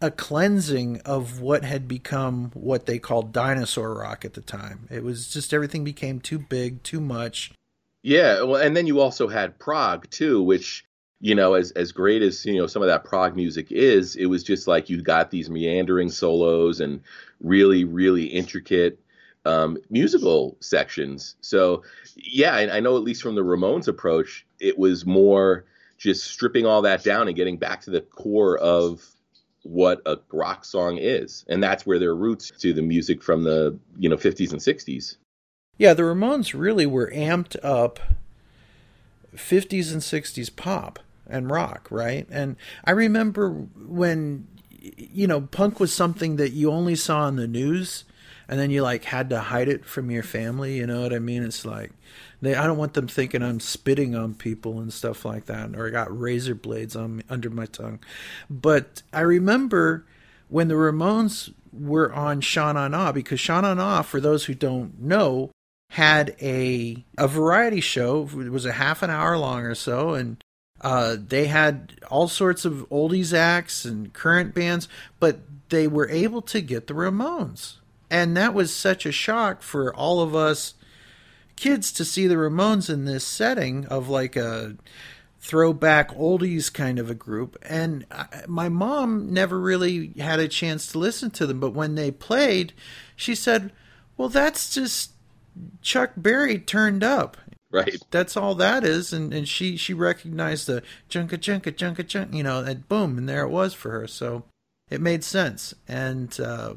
a 0.00 0.10
cleansing 0.10 1.00
of 1.04 1.40
what 1.40 1.64
had 1.64 1.88
become 1.88 2.50
what 2.54 2.86
they 2.86 2.98
called 2.98 3.32
dinosaur 3.32 3.94
rock 3.94 4.24
at 4.24 4.34
the 4.34 4.40
time. 4.40 4.86
It 4.90 5.02
was 5.02 5.28
just 5.28 5.52
everything 5.52 5.84
became 5.84 6.20
too 6.20 6.38
big, 6.38 6.82
too 6.82 7.00
much. 7.00 7.52
Yeah, 8.02 8.42
well, 8.42 8.60
and 8.60 8.76
then 8.76 8.86
you 8.86 9.00
also 9.00 9.28
had 9.28 9.58
prog 9.58 10.08
too, 10.10 10.42
which 10.42 10.84
you 11.20 11.34
know, 11.34 11.54
as 11.54 11.72
as 11.72 11.90
great 11.90 12.22
as 12.22 12.46
you 12.46 12.56
know 12.56 12.66
some 12.66 12.82
of 12.82 12.88
that 12.88 13.04
prog 13.04 13.34
music 13.34 13.72
is, 13.72 14.14
it 14.16 14.26
was 14.26 14.44
just 14.44 14.68
like 14.68 14.88
you 14.88 15.02
got 15.02 15.30
these 15.30 15.50
meandering 15.50 16.10
solos 16.10 16.80
and 16.80 17.00
really, 17.40 17.84
really 17.84 18.24
intricate 18.24 19.00
um, 19.44 19.78
musical 19.90 20.56
sections. 20.60 21.36
So, 21.40 21.82
yeah, 22.16 22.54
I, 22.54 22.76
I 22.76 22.80
know 22.80 22.96
at 22.96 23.02
least 23.02 23.22
from 23.22 23.34
the 23.34 23.44
Ramones 23.44 23.88
approach, 23.88 24.46
it 24.60 24.78
was 24.78 25.06
more 25.06 25.64
just 25.96 26.24
stripping 26.24 26.66
all 26.66 26.82
that 26.82 27.02
down 27.02 27.26
and 27.26 27.36
getting 27.36 27.56
back 27.56 27.80
to 27.82 27.90
the 27.90 28.00
core 28.00 28.56
of 28.58 29.04
what 29.62 30.00
a 30.06 30.18
rock 30.32 30.64
song 30.64 30.98
is, 30.98 31.44
and 31.48 31.62
that's 31.62 31.86
where 31.86 31.98
their 31.98 32.14
roots 32.14 32.50
to 32.58 32.72
the 32.72 32.82
music 32.82 33.22
from 33.22 33.42
the 33.44 33.78
you 33.98 34.08
know 34.08 34.16
50s 34.16 34.52
and 34.52 34.60
60s. 34.60 35.16
Yeah, 35.76 35.94
the 35.94 36.02
Ramones 36.02 36.58
really 36.58 36.86
were 36.86 37.10
amped 37.14 37.56
up 37.62 38.00
50s 39.34 39.92
and 39.92 40.02
60s 40.02 40.54
pop 40.54 40.98
and 41.28 41.50
rock, 41.50 41.86
right? 41.90 42.26
And 42.30 42.56
I 42.84 42.90
remember 42.90 43.50
when 43.50 44.48
you 44.96 45.26
know 45.26 45.42
punk 45.42 45.80
was 45.80 45.92
something 45.92 46.36
that 46.36 46.52
you 46.52 46.70
only 46.70 46.94
saw 46.94 47.22
on 47.22 47.36
the 47.36 47.48
news 47.48 48.04
and 48.48 48.58
then 48.58 48.70
you 48.70 48.82
like 48.82 49.04
had 49.04 49.30
to 49.30 49.38
hide 49.40 49.68
it 49.68 49.84
from 49.84 50.10
your 50.10 50.22
family 50.22 50.76
you 50.78 50.86
know 50.86 51.02
what 51.02 51.12
i 51.12 51.18
mean? 51.18 51.42
It's 51.42 51.64
like 51.64 51.92
they 52.40 52.54
i 52.54 52.66
don't 52.66 52.78
want 52.78 52.94
them 52.94 53.08
thinking 53.08 53.42
i'm 53.42 53.60
spitting 53.60 54.14
on 54.14 54.34
people 54.34 54.80
and 54.80 54.92
stuff 54.92 55.24
like 55.24 55.46
that 55.46 55.74
or 55.76 55.86
i 55.86 55.90
got 55.90 56.18
razor 56.18 56.54
blades 56.54 56.96
on 56.96 57.22
under 57.28 57.50
my 57.50 57.66
tongue. 57.66 58.00
But 58.48 59.02
i 59.12 59.20
remember 59.20 60.06
when 60.48 60.68
the 60.68 60.74
ramones 60.74 61.52
were 61.72 62.12
on 62.12 62.40
Sha 62.40 62.72
Na 62.72 63.12
because 63.12 63.38
Sha 63.38 63.60
Na 63.60 63.74
Na 63.74 64.02
for 64.02 64.20
those 64.20 64.46
who 64.46 64.54
don't 64.54 64.98
know 65.00 65.50
had 65.90 66.34
a 66.40 67.04
a 67.16 67.28
variety 67.28 67.80
show. 67.80 68.28
It 68.38 68.50
was 68.50 68.64
a 68.66 68.72
half 68.72 69.02
an 69.02 69.10
hour 69.10 69.36
long 69.36 69.62
or 69.62 69.74
so 69.74 70.14
and 70.14 70.42
Uh, 70.80 71.16
they 71.18 71.46
had 71.48 71.94
all 72.08 72.28
sorts 72.28 72.64
of 72.64 72.86
oldies 72.88 73.32
acts 73.34 73.84
and 73.84 74.12
current 74.12 74.54
bands, 74.54 74.86
but 75.18 75.40
they 75.70 75.88
were 75.88 76.08
able 76.08 76.40
to 76.40 76.60
get 76.60 76.86
the 76.86 76.94
Ramones. 76.94 77.78
And 78.10 78.36
that 78.36 78.54
was 78.54 78.74
such 78.74 79.04
a 79.04 79.12
shock 79.12 79.62
for 79.62 79.94
all 79.94 80.20
of 80.20 80.34
us 80.34 80.74
kids 81.56 81.92
to 81.92 82.04
see 82.04 82.26
the 82.26 82.36
Ramones 82.36 82.88
in 82.88 83.04
this 83.04 83.26
setting 83.26 83.84
of 83.86 84.08
like 84.08 84.36
a 84.36 84.76
throwback 85.40 86.10
oldies 86.10 86.72
kind 86.72 86.98
of 86.98 87.10
a 87.10 87.14
group. 87.14 87.56
And 87.62 88.06
I, 88.10 88.26
my 88.46 88.68
mom 88.68 89.32
never 89.32 89.58
really 89.58 90.12
had 90.18 90.40
a 90.40 90.48
chance 90.48 90.90
to 90.92 90.98
listen 90.98 91.30
to 91.32 91.46
them, 91.46 91.60
but 91.60 91.74
when 91.74 91.94
they 91.94 92.10
played, 92.10 92.72
she 93.16 93.34
said, 93.34 93.72
"Well, 94.16 94.28
that's 94.28 94.72
just 94.72 95.12
Chuck 95.82 96.12
Berry 96.16 96.58
turned 96.58 97.02
up." 97.02 97.36
Right. 97.70 98.02
That's 98.10 98.36
all 98.36 98.54
that 98.54 98.82
is, 98.84 99.12
and, 99.12 99.34
and 99.34 99.46
she 99.46 99.76
she 99.76 99.92
recognized 99.92 100.66
the 100.66 100.82
junka 101.10 101.36
junka 101.36 101.72
junka 101.72 102.06
junk, 102.06 102.32
you 102.32 102.42
know, 102.42 102.60
and 102.60 102.88
boom, 102.88 103.18
and 103.18 103.28
there 103.28 103.42
it 103.42 103.50
was 103.50 103.74
for 103.74 103.90
her. 103.90 104.06
So 104.06 104.44
it 104.90 105.00
made 105.00 105.22
sense. 105.22 105.74
And 105.86 106.38
uh, 106.40 106.74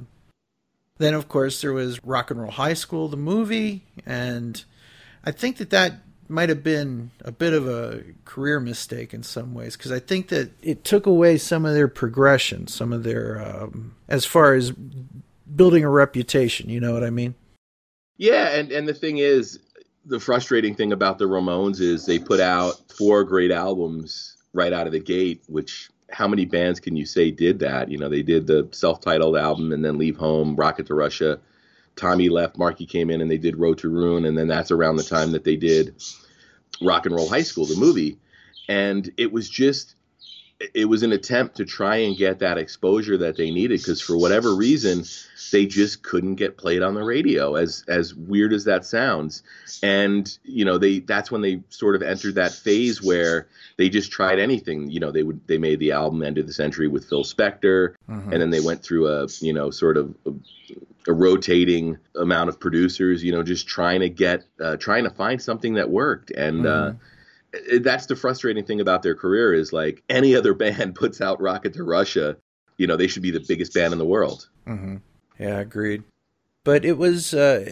then, 1.01 1.13
of 1.13 1.27
course, 1.27 1.61
there 1.61 1.73
was 1.73 2.03
Rock 2.03 2.31
and 2.31 2.41
Roll 2.41 2.51
High 2.51 2.73
School, 2.73 3.07
the 3.07 3.17
movie, 3.17 3.85
and 4.05 4.63
I 5.23 5.31
think 5.31 5.57
that 5.57 5.69
that 5.71 5.93
might 6.31 6.49
have 6.49 6.63
been 6.63 7.11
a 7.25 7.31
bit 7.31 7.53
of 7.53 7.67
a 7.67 8.03
career 8.25 8.59
mistake 8.59 9.13
in 9.13 9.21
some 9.21 9.53
ways 9.53 9.75
because 9.75 9.91
I 9.91 9.99
think 9.99 10.29
that 10.29 10.51
it 10.63 10.83
took 10.83 11.05
away 11.05 11.37
some 11.37 11.65
of 11.65 11.73
their 11.73 11.89
progression, 11.89 12.67
some 12.67 12.93
of 12.93 13.03
their 13.03 13.43
um, 13.45 13.95
as 14.07 14.25
far 14.25 14.55
as 14.55 14.71
building 14.71 15.83
a 15.83 15.89
reputation. 15.89 16.69
You 16.69 16.79
know 16.79 16.93
what 16.93 17.03
I 17.03 17.09
mean? 17.09 17.35
Yeah, 18.17 18.49
and 18.49 18.71
and 18.71 18.87
the 18.87 18.93
thing 18.93 19.17
is, 19.17 19.59
the 20.05 20.19
frustrating 20.19 20.73
thing 20.73 20.93
about 20.93 21.17
the 21.17 21.25
Ramones 21.25 21.81
is 21.81 22.05
they 22.05 22.17
put 22.17 22.39
out 22.39 22.75
four 22.97 23.23
great 23.23 23.51
albums 23.51 24.37
right 24.53 24.73
out 24.73 24.87
of 24.87 24.93
the 24.93 24.99
gate, 24.99 25.43
which 25.47 25.90
how 26.11 26.27
many 26.27 26.45
bands 26.45 26.79
can 26.79 26.95
you 26.95 27.05
say 27.05 27.31
did 27.31 27.59
that? 27.59 27.89
You 27.89 27.97
know, 27.97 28.09
they 28.09 28.21
did 28.21 28.47
the 28.47 28.67
self-titled 28.71 29.37
album 29.37 29.71
and 29.71 29.83
then 29.83 29.97
Leave 29.97 30.17
Home, 30.17 30.55
Rocket 30.55 30.87
to 30.87 30.93
Russia. 30.93 31.39
Tommy 31.95 32.29
left, 32.29 32.57
Marky 32.57 32.85
came 32.85 33.09
in, 33.09 33.21
and 33.21 33.29
they 33.29 33.37
did 33.37 33.57
Road 33.57 33.77
to 33.79 33.89
Ruin, 33.89 34.25
and 34.25 34.37
then 34.37 34.47
that's 34.47 34.71
around 34.71 34.95
the 34.95 35.03
time 35.03 35.31
that 35.31 35.43
they 35.43 35.55
did 35.55 35.95
Rock 36.81 37.05
and 37.05 37.13
Roll 37.15 37.27
High 37.27 37.41
School, 37.41 37.65
the 37.65 37.75
movie, 37.75 38.17
and 38.69 39.11
it 39.17 39.31
was 39.31 39.49
just 39.49 39.95
it 40.73 40.85
was 40.85 41.03
an 41.03 41.11
attempt 41.11 41.57
to 41.57 41.65
try 41.65 41.97
and 41.97 42.17
get 42.17 42.39
that 42.39 42.57
exposure 42.57 43.17
that 43.17 43.37
they 43.37 43.51
needed 43.51 43.79
because 43.79 44.01
for 44.01 44.17
whatever 44.17 44.55
reason 44.55 45.03
they 45.51 45.65
just 45.65 46.03
couldn't 46.03 46.35
get 46.35 46.57
played 46.57 46.81
on 46.81 46.93
the 46.93 47.03
radio 47.03 47.55
as 47.55 47.83
as 47.87 48.13
weird 48.13 48.53
as 48.53 48.65
that 48.65 48.85
sounds 48.85 49.43
and 49.81 50.37
you 50.43 50.63
know 50.63 50.77
they 50.77 50.99
that's 50.99 51.31
when 51.31 51.41
they 51.41 51.61
sort 51.69 51.95
of 51.95 52.01
entered 52.01 52.35
that 52.35 52.51
phase 52.51 53.01
where 53.01 53.47
they 53.77 53.89
just 53.89 54.11
tried 54.11 54.39
anything 54.39 54.89
you 54.89 54.99
know 54.99 55.11
they 55.11 55.23
would 55.23 55.45
they 55.47 55.57
made 55.57 55.79
the 55.79 55.91
album 55.91 56.23
end 56.23 56.37
of 56.37 56.47
the 56.47 56.53
century 56.53 56.87
with 56.87 57.07
Phil 57.07 57.23
Spector 57.23 57.95
mm-hmm. 58.09 58.31
and 58.31 58.41
then 58.41 58.49
they 58.49 58.61
went 58.61 58.83
through 58.83 59.07
a 59.07 59.27
you 59.39 59.53
know 59.53 59.71
sort 59.71 59.97
of 59.97 60.13
a, 60.25 60.31
a 61.07 61.13
rotating 61.13 61.97
amount 62.15 62.49
of 62.49 62.59
producers 62.59 63.23
you 63.23 63.31
know 63.31 63.43
just 63.43 63.67
trying 63.67 64.01
to 64.01 64.09
get 64.09 64.45
uh, 64.59 64.77
trying 64.77 65.03
to 65.03 65.09
find 65.09 65.41
something 65.41 65.73
that 65.75 65.89
worked 65.89 66.31
and 66.31 66.65
uh, 66.65 66.69
mm-hmm. 66.69 66.97
uh 66.97 66.99
that's 67.79 68.05
the 68.05 68.15
frustrating 68.15 68.65
thing 68.65 68.79
about 68.79 69.03
their 69.03 69.15
career 69.15 69.53
is 69.53 69.73
like 69.73 70.03
any 70.09 70.35
other 70.35 70.53
band 70.53 70.95
puts 70.95 71.21
out 71.21 71.41
Rocket 71.41 71.73
to 71.73 71.83
Russia, 71.83 72.37
you 72.77 72.87
know, 72.87 72.95
they 72.95 73.07
should 73.07 73.23
be 73.23 73.31
the 73.31 73.43
biggest 73.47 73.73
band 73.73 73.93
in 73.93 73.99
the 73.99 74.05
world. 74.05 74.49
Mm-hmm. 74.67 74.97
Yeah, 75.39 75.59
agreed. 75.59 76.03
But 76.63 76.85
it 76.85 76.97
was 76.97 77.33
uh, 77.33 77.65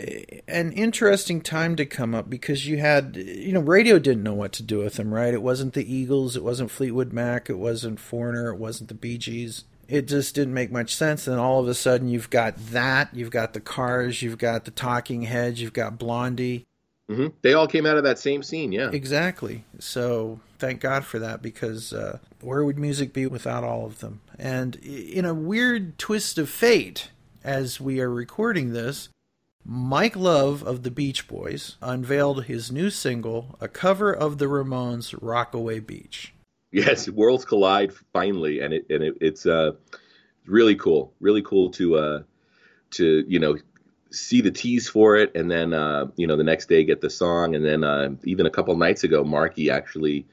an 0.47 0.71
interesting 0.71 1.41
time 1.41 1.75
to 1.75 1.85
come 1.85 2.15
up 2.15 2.27
because 2.27 2.65
you 2.65 2.77
had, 2.77 3.15
you 3.15 3.53
know, 3.53 3.59
radio 3.59 3.99
didn't 3.99 4.23
know 4.23 4.33
what 4.33 4.51
to 4.53 4.63
do 4.63 4.79
with 4.79 4.95
them, 4.95 5.13
right? 5.13 5.33
It 5.33 5.43
wasn't 5.43 5.73
the 5.73 5.93
Eagles, 5.93 6.35
it 6.35 6.43
wasn't 6.43 6.71
Fleetwood 6.71 7.13
Mac, 7.13 7.51
it 7.51 7.59
wasn't 7.59 7.99
Foreigner, 7.99 8.49
it 8.49 8.57
wasn't 8.57 8.87
the 8.87 8.95
Bee 8.95 9.19
Gees. 9.19 9.65
It 9.87 10.07
just 10.07 10.33
didn't 10.33 10.55
make 10.55 10.71
much 10.71 10.95
sense. 10.95 11.27
And 11.27 11.39
all 11.39 11.59
of 11.59 11.67
a 11.67 11.75
sudden, 11.75 12.07
you've 12.07 12.31
got 12.31 12.57
that, 12.71 13.09
you've 13.13 13.31
got 13.31 13.53
the 13.53 13.59
Cars, 13.59 14.23
you've 14.23 14.37
got 14.39 14.65
the 14.65 14.71
Talking 14.71 15.23
Heads, 15.23 15.61
you've 15.61 15.73
got 15.73 15.99
Blondie 15.99 16.65
Mm-hmm. 17.09 17.27
They 17.41 17.53
all 17.53 17.67
came 17.67 17.85
out 17.85 17.97
of 17.97 18.03
that 18.03 18.19
same 18.19 18.43
scene, 18.43 18.71
yeah. 18.71 18.91
Exactly. 18.91 19.63
So 19.79 20.39
thank 20.59 20.79
God 20.79 21.05
for 21.05 21.17
that 21.19 21.41
because 21.41 21.91
uh, 21.91 22.19
where 22.41 22.63
would 22.63 22.77
music 22.77 23.13
be 23.13 23.25
without 23.25 23.63
all 23.63 23.85
of 23.85 23.99
them? 23.99 24.21
And 24.37 24.75
in 24.75 25.25
a 25.25 25.33
weird 25.33 25.97
twist 25.97 26.37
of 26.37 26.49
fate, 26.49 27.09
as 27.43 27.81
we 27.81 27.99
are 27.99 28.11
recording 28.11 28.73
this, 28.73 29.09
Mike 29.65 30.15
Love 30.15 30.63
of 30.63 30.83
the 30.83 30.91
Beach 30.91 31.27
Boys 31.27 31.77
unveiled 31.81 32.45
his 32.45 32.71
new 32.71 32.89
single, 32.89 33.57
a 33.59 33.67
cover 33.67 34.13
of 34.13 34.37
the 34.37 34.45
Ramones' 34.45 35.17
"Rockaway 35.19 35.79
Beach." 35.79 36.33
Yes, 36.71 37.09
worlds 37.09 37.45
collide 37.45 37.91
finally, 38.13 38.61
and 38.61 38.73
it 38.73 38.85
and 38.89 39.03
it, 39.03 39.15
it's 39.19 39.45
uh 39.45 39.73
really 40.45 40.75
cool, 40.75 41.13
really 41.19 41.41
cool 41.41 41.71
to 41.71 41.97
uh 41.97 42.23
to 42.91 43.23
you 43.27 43.39
know 43.39 43.57
see 44.11 44.41
the 44.41 44.51
tease 44.51 44.89
for 44.89 45.15
it, 45.15 45.35
and 45.35 45.49
then 45.49 45.73
uh, 45.73 46.07
you 46.15 46.27
know 46.27 46.35
the 46.35 46.43
next 46.43 46.67
day 46.69 46.83
get 46.83 47.01
the 47.01 47.09
song, 47.09 47.55
and 47.55 47.65
then 47.65 47.83
uh, 47.83 48.09
even 48.23 48.45
a 48.45 48.49
couple 48.49 48.75
nights 48.75 49.03
ago, 49.03 49.23
Marky 49.23 49.69
actually 49.69 50.25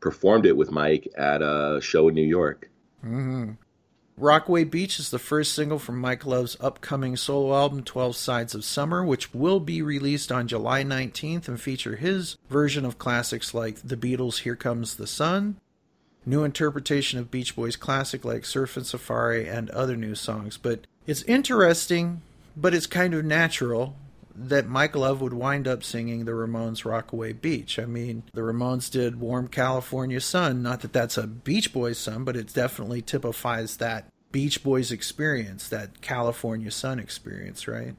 performed 0.00 0.46
it 0.46 0.56
with 0.56 0.70
Mike 0.70 1.08
at 1.16 1.42
a 1.42 1.80
show 1.80 2.08
in 2.08 2.14
New 2.14 2.26
York. 2.26 2.70
Mm-hmm. 3.04 3.52
Rockaway 4.18 4.64
Beach 4.64 4.98
is 4.98 5.10
the 5.10 5.18
first 5.18 5.54
single 5.54 5.78
from 5.78 5.98
Mike 5.98 6.26
Love's 6.26 6.56
upcoming 6.60 7.16
solo 7.16 7.54
album, 7.56 7.82
12 7.82 8.14
Sides 8.14 8.54
of 8.54 8.62
Summer, 8.62 9.02
which 9.04 9.32
will 9.32 9.58
be 9.58 9.80
released 9.80 10.30
on 10.30 10.46
July 10.46 10.84
19th 10.84 11.48
and 11.48 11.60
feature 11.60 11.96
his 11.96 12.36
version 12.48 12.84
of 12.84 12.98
classics 12.98 13.54
like 13.54 13.76
The 13.76 13.96
Beatles' 13.96 14.40
Here 14.40 14.54
Comes 14.54 14.96
the 14.96 15.06
Sun, 15.06 15.56
new 16.26 16.44
interpretation 16.44 17.18
of 17.18 17.30
Beach 17.30 17.56
Boys 17.56 17.74
classic 17.74 18.24
like 18.24 18.42
Surfin' 18.42 18.84
Safari, 18.84 19.48
and 19.48 19.70
other 19.70 19.96
new 19.96 20.14
songs. 20.14 20.58
But 20.58 20.86
it's 21.06 21.22
interesting 21.22 22.20
but 22.56 22.74
it's 22.74 22.86
kind 22.86 23.14
of 23.14 23.24
natural 23.24 23.96
that 24.34 24.66
Mike 24.66 24.96
Love 24.96 25.20
would 25.20 25.32
wind 25.32 25.68
up 25.68 25.84
singing 25.84 26.24
the 26.24 26.32
Ramones' 26.32 26.84
Rockaway 26.84 27.34
Beach. 27.34 27.78
I 27.78 27.84
mean, 27.84 28.22
the 28.32 28.40
Ramones 28.40 28.90
did 28.90 29.20
Warm 29.20 29.48
California 29.48 30.20
Sun. 30.20 30.62
Not 30.62 30.80
that 30.80 30.92
that's 30.92 31.18
a 31.18 31.26
Beach 31.26 31.72
Boys 31.72 31.98
song, 31.98 32.24
but 32.24 32.36
it 32.36 32.52
definitely 32.52 33.02
typifies 33.02 33.76
that 33.76 34.08
Beach 34.30 34.62
Boys 34.62 34.90
experience, 34.90 35.68
that 35.68 36.00
California 36.00 36.70
Sun 36.70 36.98
experience, 36.98 37.68
right? 37.68 37.94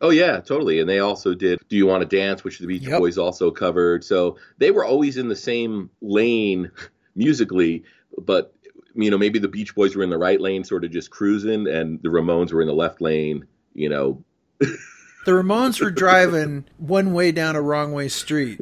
Oh 0.00 0.10
yeah, 0.10 0.40
totally. 0.40 0.78
And 0.80 0.88
they 0.88 1.00
also 1.00 1.34
did 1.34 1.58
"Do 1.68 1.76
You 1.76 1.86
Want 1.86 2.08
to 2.08 2.16
Dance," 2.16 2.44
which 2.44 2.58
the 2.58 2.66
Beach 2.66 2.82
yep. 2.82 3.00
Boys 3.00 3.18
also 3.18 3.50
covered. 3.50 4.04
So 4.04 4.36
they 4.58 4.70
were 4.70 4.84
always 4.84 5.16
in 5.16 5.28
the 5.28 5.36
same 5.36 5.90
lane 6.00 6.70
musically, 7.16 7.84
but 8.16 8.54
you 8.94 9.10
know 9.10 9.18
maybe 9.18 9.38
the 9.38 9.48
Beach 9.48 9.74
Boys 9.74 9.96
were 9.96 10.04
in 10.04 10.10
the 10.10 10.18
right 10.18 10.40
lane, 10.40 10.62
sort 10.62 10.84
of 10.84 10.90
just 10.90 11.10
cruising, 11.10 11.66
and 11.66 12.00
the 12.02 12.10
Ramones 12.10 12.52
were 12.52 12.60
in 12.60 12.68
the 12.68 12.74
left 12.74 13.00
lane, 13.00 13.46
you 13.78 13.88
know. 13.88 14.22
the 14.60 15.32
Ramones 15.32 15.80
were 15.80 15.90
driving 15.90 16.64
one 16.78 17.12
way 17.12 17.32
down 17.32 17.56
a 17.56 17.62
wrong 17.62 17.92
way 17.92 18.08
street 18.08 18.60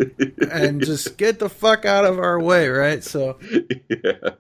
and 0.51 0.85
just 0.85 1.17
get 1.17 1.39
the 1.39 1.49
fuck 1.49 1.85
out 1.85 2.05
of 2.05 2.19
our 2.19 2.41
way, 2.41 2.69
right? 2.69 3.03
So, 3.03 3.39
yeah. 3.89 4.31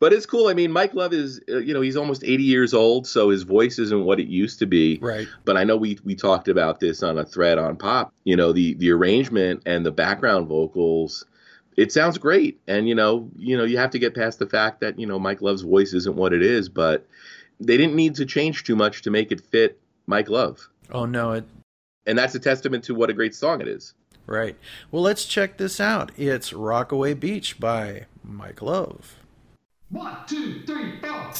But 0.00 0.12
it's 0.12 0.26
cool. 0.26 0.46
I 0.46 0.54
mean, 0.54 0.70
Mike 0.70 0.94
Love 0.94 1.12
is, 1.12 1.40
uh, 1.48 1.58
you 1.58 1.74
know, 1.74 1.80
he's 1.80 1.96
almost 1.96 2.22
80 2.22 2.44
years 2.44 2.72
old, 2.72 3.06
so 3.06 3.30
his 3.30 3.42
voice 3.42 3.78
isn't 3.78 4.04
what 4.04 4.20
it 4.20 4.28
used 4.28 4.60
to 4.60 4.66
be. 4.66 4.98
Right. 5.02 5.26
But 5.44 5.56
I 5.56 5.64
know 5.64 5.76
we 5.76 5.98
we 6.04 6.14
talked 6.14 6.48
about 6.48 6.78
this 6.78 7.02
on 7.02 7.18
a 7.18 7.24
thread 7.24 7.58
on 7.58 7.76
Pop. 7.76 8.12
You 8.24 8.36
know, 8.36 8.52
the 8.52 8.74
the 8.74 8.90
arrangement 8.90 9.62
and 9.66 9.84
the 9.84 9.90
background 9.90 10.46
vocals, 10.46 11.24
it 11.76 11.90
sounds 11.90 12.16
great. 12.16 12.60
And 12.68 12.88
you 12.88 12.94
know, 12.94 13.28
you 13.36 13.56
know, 13.56 13.64
you 13.64 13.78
have 13.78 13.90
to 13.90 13.98
get 13.98 14.14
past 14.14 14.38
the 14.38 14.46
fact 14.46 14.80
that 14.82 14.98
you 14.98 15.06
know 15.06 15.18
Mike 15.18 15.42
Love's 15.42 15.62
voice 15.62 15.92
isn't 15.92 16.16
what 16.16 16.32
it 16.32 16.42
is, 16.42 16.68
but 16.68 17.04
they 17.60 17.76
didn't 17.76 17.94
need 17.94 18.14
to 18.16 18.26
change 18.26 18.64
too 18.64 18.76
much 18.76 19.02
to 19.02 19.10
make 19.10 19.32
it 19.32 19.40
fit 19.40 19.80
Mike 20.06 20.28
Love. 20.28 20.68
Oh 20.90 21.04
no, 21.04 21.32
it 21.32 21.44
and 22.06 22.18
that's 22.18 22.34
a 22.34 22.40
testament 22.40 22.84
to 22.84 22.94
what 22.94 23.10
a 23.10 23.12
great 23.12 23.34
song 23.34 23.60
it 23.60 23.68
is. 23.68 23.94
Right. 24.26 24.56
Well, 24.90 25.02
let's 25.02 25.24
check 25.24 25.56
this 25.56 25.80
out. 25.80 26.12
It's 26.16 26.52
Rockaway 26.52 27.14
Beach 27.14 27.58
by 27.60 28.06
Mike 28.22 28.62
Love. 28.62 29.16
One, 29.90 30.16
two, 30.26 30.62
three, 30.66 31.00
four. 31.00 31.32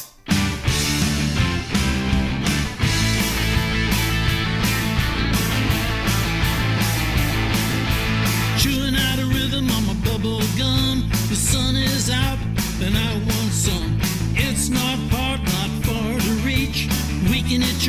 Chewing 8.57 8.95
out 8.95 9.19
a 9.19 9.25
rhythm 9.25 9.69
on 9.71 9.85
my 9.85 9.93
bubble 10.03 10.41
gum. 10.57 11.09
The 11.29 11.35
sun 11.35 11.75
is 11.75 12.09
out 12.09 12.39
and 12.81 12.97
I 12.97 13.13
want 13.17 13.53
some. 13.53 13.99
It's 14.35 14.69
not 14.69 14.79
hard, 14.79 14.99
not 14.99 15.09
far 15.09 15.09
to 15.09 15.13
reach 15.13 15.18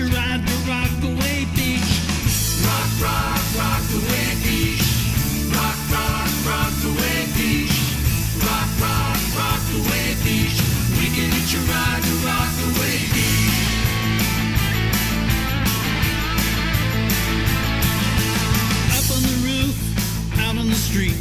your 0.01 0.09
ride 0.09 0.41
to 0.47 0.57
Rockaway 0.65 1.45
Beach. 1.57 1.93
Rock, 2.65 2.91
rock, 3.05 3.43
Rockaway 3.61 4.29
Beach. 4.41 4.87
Rock, 5.53 5.79
rock, 5.93 6.31
Rockaway 6.49 7.21
Beach. 7.37 7.77
Rock, 8.41 8.71
rock, 8.81 9.21
Rockaway 9.37 10.09
Beach. 10.25 10.57
We 10.97 11.07
can 11.13 11.29
hitch 11.37 11.53
your 11.53 11.65
ride 11.69 12.03
to 12.09 12.15
Rockaway 12.25 12.97
Beach. 13.13 13.61
Up 18.97 19.07
on 19.17 19.23
the 19.29 19.37
roof, 19.45 19.77
out 20.41 20.57
on 20.57 20.69
the 20.69 20.81
street, 20.89 21.21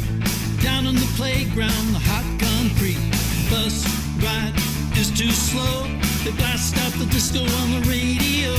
down 0.62 0.86
on 0.86 0.94
the 0.94 1.10
playground, 1.20 1.86
the 1.92 2.00
hot 2.08 2.24
gun 2.40 2.70
free 2.78 2.96
Bus 3.50 3.84
ride 4.24 4.54
is 4.96 5.10
too 5.10 5.30
slow 5.30 5.99
to 6.24 6.32
blast 6.32 6.76
out 6.76 6.92
the 6.98 7.06
disco 7.06 7.40
on 7.40 7.70
the 7.70 7.80
radio. 7.88 8.52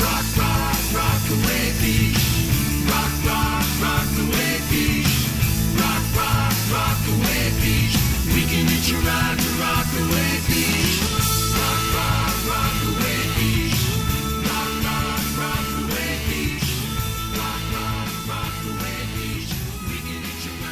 Rock, 0.00 0.26
rock, 0.40 0.80
rock 0.94 1.24
away, 1.36 1.72
beach. 1.82 2.16
Rock, 2.88 3.12
rock, 3.28 3.66
rock 3.82 4.10
away, 4.24 4.45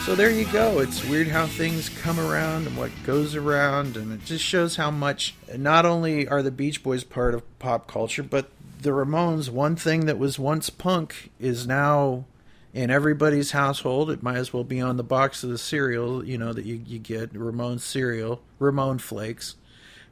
So 0.05 0.15
there 0.15 0.31
you 0.31 0.45
go. 0.53 0.81
It's 0.81 1.03
weird 1.07 1.29
how 1.29 1.47
things 1.47 1.89
come 1.89 2.21
around 2.21 2.67
and 2.67 2.77
what 2.77 2.91
goes 3.05 3.35
around, 3.35 3.97
and 3.97 4.13
it 4.13 4.23
just 4.27 4.45
shows 4.45 4.77
how 4.77 4.91
much 4.91 5.35
not 5.57 5.87
only 5.87 6.29
are 6.29 6.43
the 6.43 6.51
Beach 6.51 6.83
Boys 6.83 7.03
part 7.03 7.33
of 7.33 7.59
pop 7.59 7.87
culture, 7.87 8.23
but 8.23 8.51
the 8.83 8.91
Ramones, 8.91 9.49
one 9.49 9.77
thing 9.77 10.05
that 10.05 10.19
was 10.19 10.39
once 10.39 10.69
punk, 10.69 11.31
is 11.41 11.67
now 11.67 12.27
in 12.75 12.91
everybody's 12.91 13.53
household. 13.53 14.11
It 14.11 14.23
might 14.23 14.37
as 14.37 14.53
well 14.53 14.63
be 14.63 14.79
on 14.79 14.99
the 14.99 15.03
box 15.03 15.43
of 15.43 15.49
the 15.49 15.57
cereal, 15.57 16.23
you 16.23 16.37
know, 16.37 16.53
that 16.53 16.67
you, 16.67 16.83
you 16.85 16.99
get 16.99 17.35
Ramon 17.35 17.79
cereal, 17.79 18.43
Ramon 18.59 18.99
Flakes, 18.99 19.57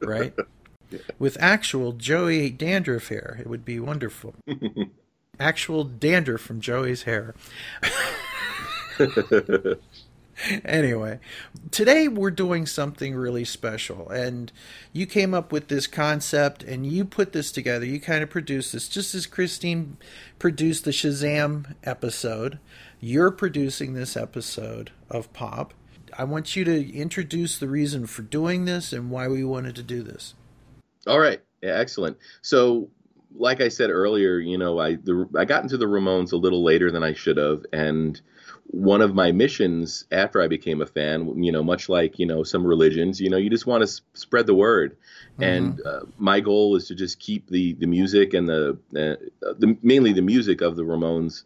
right? 0.01 0.33
With 1.19 1.37
actual 1.39 1.91
Joey 1.91 2.49
dandruff 2.49 3.09
hair. 3.09 3.37
It 3.39 3.45
would 3.45 3.63
be 3.63 3.79
wonderful. 3.79 4.33
actual 5.39 5.83
dandruff 5.83 6.41
from 6.41 6.61
Joey's 6.61 7.03
hair. 7.03 7.35
anyway, 10.65 11.19
today 11.71 12.07
we're 12.07 12.31
doing 12.31 12.65
something 12.65 13.15
really 13.15 13.45
special. 13.45 14.09
And 14.09 14.51
you 14.91 15.05
came 15.05 15.33
up 15.33 15.51
with 15.51 15.67
this 15.67 15.87
concept 15.87 16.63
and 16.63 16.85
you 16.85 17.05
put 17.05 17.33
this 17.33 17.51
together. 17.51 17.85
You 17.85 17.99
kind 17.99 18.23
of 18.23 18.29
produced 18.29 18.73
this 18.73 18.87
just 18.87 19.15
as 19.15 19.25
Christine 19.25 19.97
produced 20.39 20.85
the 20.85 20.91
Shazam 20.91 21.75
episode. 21.83 22.59
You're 22.99 23.31
producing 23.31 23.93
this 23.93 24.15
episode 24.15 24.91
of 25.09 25.31
Pop. 25.33 25.73
I 26.17 26.23
want 26.25 26.55
you 26.55 26.63
to 26.65 26.93
introduce 26.93 27.57
the 27.57 27.67
reason 27.67 28.05
for 28.05 28.21
doing 28.21 28.65
this 28.65 28.93
and 28.93 29.09
why 29.09 29.27
we 29.27 29.43
wanted 29.43 29.75
to 29.75 29.83
do 29.83 30.03
this. 30.03 30.35
All 31.07 31.19
right. 31.19 31.41
Yeah, 31.61 31.77
excellent. 31.77 32.17
So, 32.41 32.89
like 33.35 33.61
I 33.61 33.69
said 33.69 33.89
earlier, 33.89 34.37
you 34.37 34.57
know, 34.57 34.79
I 34.79 34.95
the, 34.95 35.27
I 35.35 35.45
got 35.45 35.63
into 35.63 35.77
the 35.77 35.85
Ramones 35.85 36.33
a 36.33 36.37
little 36.37 36.63
later 36.63 36.91
than 36.91 37.03
I 37.03 37.13
should 37.13 37.37
have, 37.37 37.65
and 37.73 38.19
one 38.67 39.01
of 39.01 39.13
my 39.13 39.31
missions 39.31 40.05
after 40.11 40.41
I 40.41 40.47
became 40.47 40.81
a 40.81 40.85
fan, 40.85 41.43
you 41.43 41.51
know, 41.51 41.63
much 41.63 41.89
like 41.89 42.19
you 42.19 42.25
know 42.25 42.43
some 42.43 42.65
religions, 42.65 43.19
you 43.21 43.29
know, 43.29 43.37
you 43.37 43.49
just 43.49 43.67
want 43.67 43.81
to 43.81 43.87
s- 43.87 44.01
spread 44.13 44.47
the 44.47 44.55
word, 44.55 44.97
and 45.41 45.79
uh, 45.85 46.01
my 46.17 46.39
goal 46.39 46.75
is 46.75 46.87
to 46.87 46.95
just 46.95 47.19
keep 47.19 47.49
the 47.49 47.73
the 47.73 47.87
music 47.87 48.33
and 48.33 48.47
the, 48.47 48.77
uh, 48.95 49.53
the 49.59 49.77
mainly 49.83 50.13
the 50.13 50.21
music 50.21 50.61
of 50.61 50.75
the 50.75 50.83
Ramones 50.83 51.43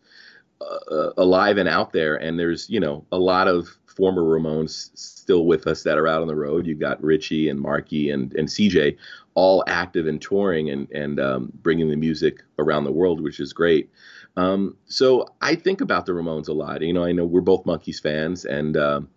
uh, 0.62 1.12
alive 1.18 1.58
and 1.58 1.70
out 1.70 1.92
there. 1.94 2.16
And 2.16 2.40
there's 2.40 2.70
you 2.70 2.80
know 2.80 3.06
a 3.12 3.18
lot 3.20 3.48
of 3.48 3.68
former 3.86 4.22
Ramones 4.24 4.92
still 4.98 5.46
with 5.46 5.68
us 5.68 5.84
that 5.84 5.98
are 5.98 6.08
out 6.08 6.22
on 6.22 6.28
the 6.28 6.36
road. 6.36 6.68
You've 6.68 6.80
got 6.80 7.04
Richie 7.04 7.50
and 7.50 7.60
Marky 7.60 8.10
and 8.12 8.34
and 8.36 8.48
CJ, 8.50 8.98
all 9.34 9.64
active 9.68 10.08
and 10.08 10.22
touring 10.22 10.70
and 10.70 10.90
and 10.92 11.20
um, 11.20 11.52
bringing 11.62 11.90
the 11.90 11.96
music 11.96 12.44
around 12.60 12.84
the 12.84 12.92
world, 12.92 13.22
which 13.22 13.40
is 13.40 13.54
great. 13.54 13.90
Um, 14.38 14.78
so 14.86 15.26
I 15.42 15.56
think 15.56 15.82
about 15.82 16.06
the 16.06 16.14
Ramones 16.14 16.48
a 16.48 16.54
lot. 16.54 16.82
You 16.82 16.94
know, 16.94 17.04
I 17.04 17.12
know 17.12 17.26
we're 17.26 17.42
both 17.42 17.66
Monkees 17.66 18.02
fans, 18.02 18.46
and 18.46 18.78
um, 18.78 19.10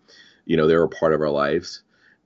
you 0.46 0.56
know 0.56 0.66
they're 0.66 0.82
a 0.82 0.88
part 0.88 1.14
of 1.14 1.20
our 1.20 1.30
lives. 1.30 1.82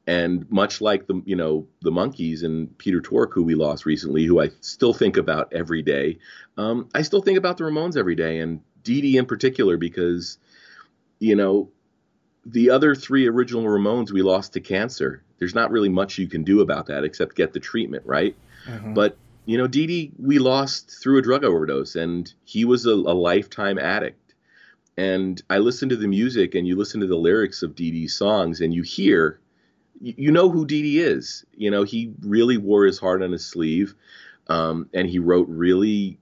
And 0.07 0.49
much 0.51 0.81
like 0.81 1.07
the 1.07 1.21
you 1.27 1.35
know 1.35 1.67
the 1.83 1.91
Monkees 1.91 2.45
and 2.45 2.77
Peter 2.79 3.01
Tork, 3.01 3.35
who 3.35 3.43
we 3.43 3.55
lost 3.55 3.85
recently, 3.85 4.25
who 4.25 4.41
I 4.41 4.51
still 4.61 4.95
think 4.95 5.17
about 5.17 5.53
every 5.53 5.83
day, 5.83 6.19
um, 6.57 6.89
I 6.95 7.03
still 7.03 7.21
think 7.21 7.37
about 7.37 7.59
the 7.59 7.65
Ramones 7.65 7.97
every 7.97 8.15
day, 8.15 8.39
and 8.39 8.61
Dee 8.85 9.01
Dee 9.01 9.17
in 9.17 9.27
particular, 9.27 9.77
because 9.77 10.39
you 11.19 11.35
know 11.35 11.71
the 12.47 12.71
other 12.71 12.95
three 12.95 13.26
original 13.26 13.65
Ramones 13.65 14.13
we 14.13 14.23
lost 14.23 14.52
to 14.52 14.61
cancer. 14.61 15.23
There's 15.39 15.54
not 15.54 15.73
really 15.73 15.89
much 15.89 16.17
you 16.17 16.28
can 16.28 16.45
do 16.45 16.61
about 16.61 16.87
that 16.87 17.02
except 17.02 17.35
get 17.35 17.52
the 17.52 17.61
treatment, 17.61 18.04
right? 18.07 18.37
But 18.95 19.17
you 19.47 19.59
know, 19.59 19.67
Dee 19.67 19.87
Dee, 19.87 20.13
we 20.19 20.39
lost 20.39 20.91
through 21.02 21.19
a 21.19 21.23
drug 21.23 21.45
overdose, 21.45 21.97
and 21.97 22.33
he 22.45 22.65
was 22.65 22.87
a, 22.87 22.93
a 22.93 23.15
lifetime 23.15 23.78
addict. 23.78 24.35
And 24.97 25.43
I 25.50 25.59
listen 25.59 25.89
to 25.91 25.97
the 25.97 26.09
music, 26.09 26.54
and 26.54 26.67
you 26.67 26.76
listen 26.76 27.00
to 27.00 27.07
the 27.07 27.17
lyrics 27.17 27.63
of 27.63 27.75
Dee 27.75 27.91
Dee's 27.91 28.17
songs, 28.17 28.61
and 28.61 28.73
you 28.73 28.83
hear, 28.83 29.41
you, 30.00 30.15
you 30.17 30.33
know 30.33 30.49
who 30.49 30.67
Dee 30.67 30.99
is. 31.00 31.45
You 31.54 31.71
know, 31.71 31.83
he 31.83 32.13
really 32.21 32.57
wore 32.57 32.85
his 32.85 32.99
heart 32.99 33.23
on 33.23 33.33
his 33.33 33.45
sleeve, 33.45 33.95
um, 34.49 34.89
and 34.95 35.09
he 35.09 35.19
wrote 35.19 35.49
really 35.49 36.19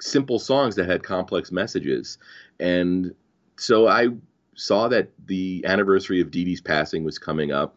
simple 0.00 0.38
songs 0.38 0.76
that 0.76 0.88
had 0.88 1.02
complex 1.02 1.50
messages. 1.50 2.18
And 2.60 3.14
so 3.56 3.88
I 3.88 4.08
saw 4.54 4.88
that 4.88 5.10
the 5.26 5.64
anniversary 5.66 6.20
of 6.20 6.30
Dee 6.30 6.44
Dee's 6.44 6.60
passing 6.60 7.02
was 7.02 7.18
coming 7.18 7.50
up, 7.50 7.76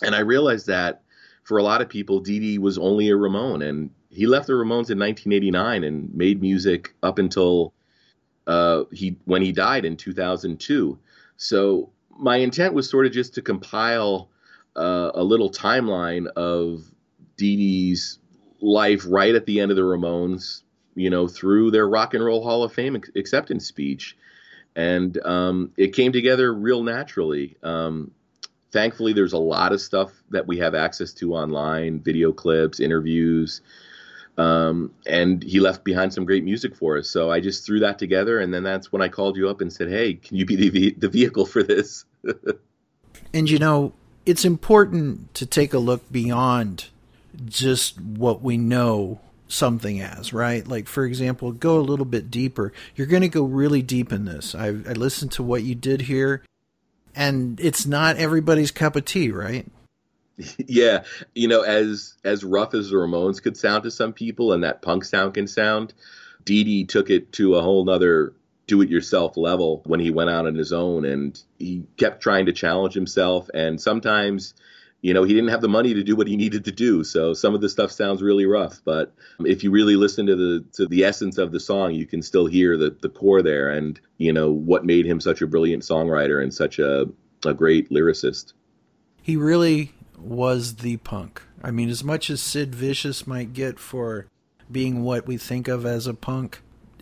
and 0.00 0.14
I 0.14 0.20
realized 0.20 0.68
that 0.68 1.02
for 1.48 1.56
a 1.56 1.62
lot 1.62 1.80
of 1.80 1.88
people, 1.88 2.20
Dee 2.20 2.40
Dee 2.40 2.58
was 2.58 2.76
only 2.76 3.08
a 3.08 3.16
Ramone, 3.16 3.62
and 3.62 3.88
he 4.10 4.26
left 4.26 4.48
the 4.48 4.52
Ramones 4.52 4.90
in 4.90 4.98
1989 4.98 5.82
and 5.82 6.14
made 6.14 6.42
music 6.42 6.94
up 7.02 7.18
until 7.18 7.72
uh, 8.46 8.84
he 8.92 9.16
when 9.24 9.40
he 9.40 9.50
died 9.50 9.86
in 9.86 9.96
2002. 9.96 10.98
So 11.38 11.90
my 12.10 12.36
intent 12.36 12.74
was 12.74 12.90
sort 12.90 13.06
of 13.06 13.12
just 13.12 13.34
to 13.36 13.40
compile 13.40 14.28
uh, 14.76 15.12
a 15.14 15.24
little 15.24 15.50
timeline 15.50 16.26
of 16.36 16.84
Dee 17.38 17.56
Dee's 17.56 18.18
life 18.60 19.06
right 19.08 19.34
at 19.34 19.46
the 19.46 19.60
end 19.60 19.70
of 19.70 19.78
the 19.78 19.84
Ramones, 19.84 20.64
you 20.96 21.08
know, 21.08 21.28
through 21.28 21.70
their 21.70 21.88
Rock 21.88 22.12
and 22.12 22.22
Roll 22.22 22.44
Hall 22.44 22.62
of 22.62 22.74
Fame 22.74 22.94
acceptance 23.16 23.64
speech, 23.64 24.18
and 24.76 25.18
um, 25.24 25.72
it 25.78 25.94
came 25.94 26.12
together 26.12 26.52
real 26.52 26.82
naturally. 26.82 27.56
Um, 27.62 28.10
thankfully 28.70 29.12
there's 29.12 29.32
a 29.32 29.38
lot 29.38 29.72
of 29.72 29.80
stuff 29.80 30.12
that 30.30 30.46
we 30.46 30.58
have 30.58 30.74
access 30.74 31.12
to 31.12 31.34
online 31.34 32.00
video 32.00 32.32
clips 32.32 32.80
interviews 32.80 33.60
um, 34.36 34.92
and 35.06 35.42
he 35.42 35.58
left 35.58 35.82
behind 35.82 36.14
some 36.14 36.24
great 36.24 36.44
music 36.44 36.76
for 36.76 36.98
us 36.98 37.10
so 37.10 37.30
i 37.30 37.40
just 37.40 37.66
threw 37.66 37.80
that 37.80 37.98
together 37.98 38.40
and 38.40 38.52
then 38.52 38.62
that's 38.62 38.92
when 38.92 39.02
i 39.02 39.08
called 39.08 39.36
you 39.36 39.48
up 39.48 39.60
and 39.60 39.72
said 39.72 39.88
hey 39.88 40.14
can 40.14 40.36
you 40.36 40.44
be 40.44 40.56
the, 40.56 40.68
ve- 40.68 40.94
the 40.98 41.08
vehicle 41.08 41.46
for 41.46 41.62
this 41.62 42.04
And 43.32 43.50
you 43.50 43.58
know, 43.58 43.92
it's 44.26 44.44
important 44.44 45.34
to 45.34 45.46
take 45.46 45.74
a 45.74 45.78
look 45.78 46.10
beyond 46.10 46.86
just 47.44 48.00
what 48.00 48.42
we 48.42 48.56
know 48.56 49.20
something 49.48 50.00
as, 50.00 50.32
right? 50.32 50.66
Like, 50.66 50.88
for 50.88 51.04
example, 51.04 51.52
go 51.52 51.78
a 51.78 51.80
little 51.80 52.04
bit 52.04 52.30
deeper. 52.30 52.72
You're 52.94 53.06
going 53.06 53.22
to 53.22 53.28
go 53.28 53.44
really 53.44 53.82
deep 53.82 54.12
in 54.12 54.24
this. 54.24 54.54
I, 54.54 54.66
I 54.66 54.92
listened 54.92 55.32
to 55.32 55.42
what 55.42 55.62
you 55.62 55.74
did 55.74 56.02
here, 56.02 56.42
and 57.18 57.60
it's 57.60 57.84
not 57.84 58.16
everybody's 58.16 58.70
cup 58.70 58.96
of 58.96 59.04
tea, 59.04 59.30
right? 59.30 59.66
yeah 60.68 61.02
you 61.34 61.48
know 61.48 61.62
as 61.62 62.14
as 62.24 62.44
rough 62.44 62.72
as 62.72 62.90
the 62.90 62.96
ramones 62.96 63.42
could 63.42 63.56
sound 63.56 63.82
to 63.82 63.90
some 63.90 64.12
people 64.12 64.52
and 64.52 64.62
that 64.62 64.82
punk 64.82 65.04
sound 65.04 65.34
can 65.34 65.48
sound 65.48 65.92
Dee 66.44 66.62
Dee 66.62 66.84
took 66.84 67.10
it 67.10 67.32
to 67.32 67.56
a 67.56 67.62
whole 67.62 67.84
nother 67.84 68.34
do 68.68 68.80
it 68.80 68.88
yourself 68.88 69.36
level 69.36 69.82
when 69.84 69.98
he 69.98 70.10
went 70.10 70.30
out 70.30 70.46
on 70.46 70.54
his 70.54 70.72
own 70.72 71.04
and 71.04 71.42
he 71.58 71.82
kept 71.96 72.22
trying 72.22 72.46
to 72.46 72.52
challenge 72.52 72.94
himself 72.94 73.50
and 73.52 73.80
sometimes 73.80 74.54
you 75.00 75.14
know 75.14 75.22
he 75.22 75.34
didn't 75.34 75.50
have 75.50 75.60
the 75.60 75.68
money 75.68 75.94
to 75.94 76.02
do 76.02 76.16
what 76.16 76.26
he 76.26 76.36
needed 76.36 76.64
to 76.64 76.72
do 76.72 77.04
so 77.04 77.34
some 77.34 77.54
of 77.54 77.60
the 77.60 77.68
stuff 77.68 77.90
sounds 77.92 78.22
really 78.22 78.46
rough 78.46 78.80
but 78.84 79.14
if 79.40 79.62
you 79.62 79.70
really 79.70 79.96
listen 79.96 80.26
to 80.26 80.36
the 80.36 80.64
to 80.72 80.86
the 80.86 81.04
essence 81.04 81.38
of 81.38 81.52
the 81.52 81.60
song 81.60 81.94
you 81.94 82.06
can 82.06 82.22
still 82.22 82.46
hear 82.46 82.76
the 82.76 82.96
the 83.02 83.08
core 83.08 83.42
there 83.42 83.70
and 83.70 84.00
you 84.16 84.32
know 84.32 84.50
what 84.50 84.84
made 84.84 85.06
him 85.06 85.20
such 85.20 85.40
a 85.42 85.46
brilliant 85.46 85.82
songwriter 85.82 86.42
and 86.42 86.52
such 86.52 86.78
a 86.78 87.06
a 87.46 87.54
great 87.54 87.90
lyricist 87.90 88.52
He 89.22 89.36
really 89.36 89.92
was 90.20 90.76
the 90.76 90.96
punk. 90.98 91.42
I 91.62 91.70
mean, 91.70 91.88
as 91.88 92.04
much 92.04 92.30
as 92.30 92.40
Sid 92.40 92.74
Vicious 92.74 93.26
might 93.26 93.52
get 93.52 93.78
for 93.78 94.26
being 94.70 95.02
what 95.02 95.26
we 95.26 95.36
think 95.36 95.68
of 95.68 95.86
as 95.86 96.06
a 96.06 96.14
punk, 96.14 96.60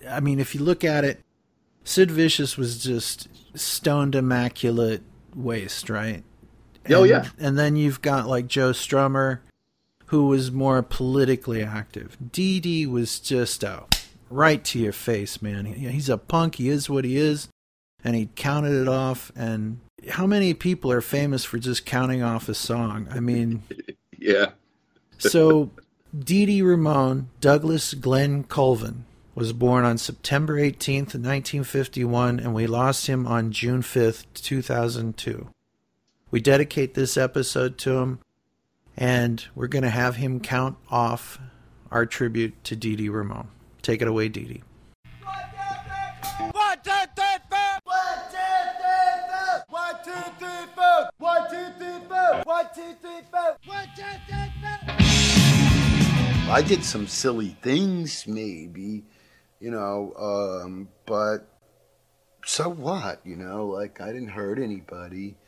I 0.08 0.20
mean, 0.20 0.38
if 0.38 0.54
you 0.54 0.62
look 0.62 0.84
at 0.84 1.04
it, 1.04 1.20
Sid 1.84 2.10
Vicious 2.10 2.56
was 2.56 2.82
just 2.82 3.28
stoned 3.54 4.14
immaculate 4.14 5.02
waste, 5.34 5.90
right? 5.90 6.24
Oh, 6.90 7.04
yeah. 7.04 7.28
And 7.38 7.58
then 7.58 7.76
you've 7.76 8.02
got 8.02 8.26
like 8.28 8.46
Joe 8.46 8.70
Strummer, 8.72 9.40
who 10.06 10.26
was 10.26 10.50
more 10.52 10.82
politically 10.82 11.62
active. 11.62 12.16
Dee 12.32 12.60
Dee 12.60 12.86
was 12.86 13.18
just 13.20 13.62
a 13.64 13.84
right 14.30 14.62
to 14.64 14.78
your 14.78 14.92
face, 14.92 15.40
man. 15.42 15.64
He- 15.66 15.88
He's 15.88 16.08
a 16.08 16.18
punk. 16.18 16.56
He 16.56 16.68
is 16.68 16.88
what 16.90 17.04
he 17.04 17.16
is, 17.16 17.48
and 18.04 18.14
he 18.16 18.28
counted 18.36 18.80
it 18.80 18.88
off. 18.88 19.32
And 19.34 19.80
how 20.10 20.26
many 20.26 20.54
people 20.54 20.92
are 20.92 21.00
famous 21.00 21.44
for 21.44 21.58
just 21.58 21.84
counting 21.86 22.22
off 22.22 22.48
a 22.48 22.54
song? 22.54 23.08
I 23.10 23.20
mean, 23.20 23.62
yeah 24.18 24.50
so 25.18 25.70
Dee 26.16 26.46
Dee 26.46 26.62
Ramone 26.62 27.28
Douglas 27.40 27.94
Glenn 27.94 28.44
Colvin 28.44 29.04
was 29.34 29.52
born 29.52 29.84
on 29.84 29.98
September 29.98 30.54
18th, 30.54 31.14
1951, 31.14 32.40
and 32.40 32.54
we 32.54 32.66
lost 32.66 33.06
him 33.06 33.26
on 33.26 33.50
June 33.52 33.82
5th, 33.82 34.24
2002. 34.34 35.48
We 36.36 36.42
dedicate 36.42 36.92
this 36.92 37.16
episode 37.16 37.78
to 37.78 37.96
him, 37.96 38.18
and 38.94 39.42
we're 39.54 39.68
going 39.68 39.84
to 39.84 39.88
have 39.88 40.16
him 40.16 40.38
count 40.38 40.76
off 40.90 41.38
our 41.90 42.04
tribute 42.04 42.62
to 42.64 42.76
Dee 42.76 42.94
Dee 42.94 43.08
Ramone. 43.08 43.48
Take 43.80 44.02
it 44.02 44.06
away, 44.06 44.28
Dee 44.28 44.44
Dee. 44.44 44.62
I 56.50 56.62
did 56.68 56.84
some 56.84 57.06
silly 57.06 57.56
things, 57.62 58.26
maybe, 58.26 59.06
you 59.58 59.70
know, 59.70 60.12
um, 60.18 60.88
but 61.06 61.48
so 62.44 62.68
what, 62.68 63.22
you 63.24 63.36
know? 63.36 63.68
Like, 63.68 64.02
I 64.02 64.12
didn't 64.12 64.28
hurt 64.28 64.58
anybody. 64.58 65.38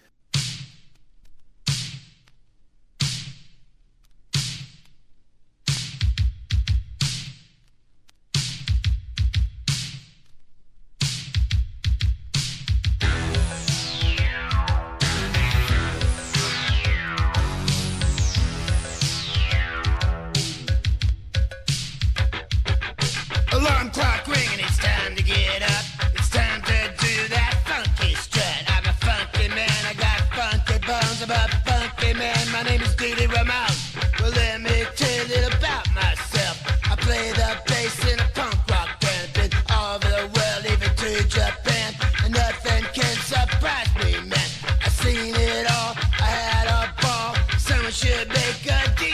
Good. 48.64 49.07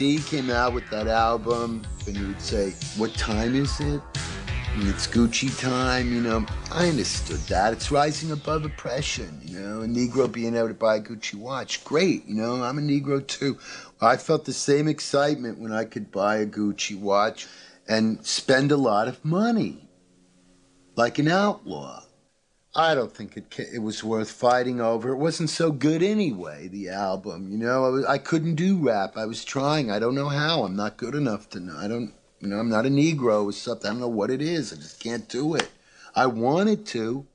D 0.00 0.16
came 0.16 0.48
out 0.48 0.72
with 0.72 0.88
that 0.88 1.08
album, 1.08 1.82
and 2.06 2.16
he 2.16 2.24
would 2.24 2.40
say, 2.40 2.72
"What 2.96 3.12
time 3.16 3.54
is 3.54 3.78
it?" 3.80 4.00
And 4.72 4.88
it's 4.88 5.06
Gucci 5.06 5.50
time, 5.60 6.10
you 6.10 6.22
know. 6.22 6.46
I 6.72 6.88
understood 6.88 7.40
that. 7.48 7.74
It's 7.74 7.90
rising 7.90 8.30
above 8.30 8.64
oppression, 8.64 9.42
you 9.44 9.60
know. 9.60 9.82
A 9.82 9.86
Negro 9.86 10.32
being 10.32 10.56
able 10.56 10.68
to 10.68 10.74
buy 10.74 10.96
a 10.96 11.02
Gucci 11.02 11.34
watch, 11.34 11.84
great, 11.84 12.24
you 12.24 12.34
know. 12.34 12.64
I'm 12.64 12.78
a 12.78 12.80
Negro 12.80 13.26
too. 13.26 13.58
I 14.00 14.16
felt 14.16 14.46
the 14.46 14.54
same 14.54 14.88
excitement 14.88 15.58
when 15.58 15.70
I 15.70 15.84
could 15.84 16.10
buy 16.10 16.36
a 16.36 16.46
Gucci 16.46 16.98
watch 16.98 17.46
and 17.86 18.24
spend 18.24 18.72
a 18.72 18.78
lot 18.78 19.06
of 19.06 19.22
money, 19.22 19.90
like 20.96 21.18
an 21.18 21.28
outlaw. 21.28 22.04
I 22.74 22.94
don't 22.94 23.12
think 23.12 23.36
it 23.36 23.58
it 23.58 23.82
was 23.82 24.04
worth 24.04 24.30
fighting 24.30 24.80
over. 24.80 25.10
It 25.10 25.16
wasn't 25.16 25.50
so 25.50 25.72
good 25.72 26.04
anyway. 26.04 26.68
The 26.68 26.90
album, 26.90 27.50
you 27.50 27.58
know, 27.58 27.84
I, 27.84 27.88
was, 27.88 28.04
I 28.04 28.18
couldn't 28.18 28.54
do 28.54 28.76
rap. 28.76 29.16
I 29.16 29.26
was 29.26 29.44
trying. 29.44 29.90
I 29.90 29.98
don't 29.98 30.14
know 30.14 30.28
how. 30.28 30.62
I'm 30.62 30.76
not 30.76 30.96
good 30.96 31.16
enough 31.16 31.50
to 31.50 31.60
know. 31.60 31.76
I 31.76 31.88
don't, 31.88 32.14
you 32.38 32.46
know, 32.46 32.58
I'm 32.58 32.68
not 32.68 32.86
a 32.86 32.88
Negro 32.88 33.44
or 33.44 33.52
something. 33.52 33.88
I 33.88 33.90
don't 33.90 34.00
know 34.00 34.08
what 34.08 34.30
it 34.30 34.40
is. 34.40 34.72
I 34.72 34.76
just 34.76 35.00
can't 35.00 35.28
do 35.28 35.56
it. 35.56 35.68
I 36.14 36.26
wanted 36.26 36.86
to. 36.86 37.26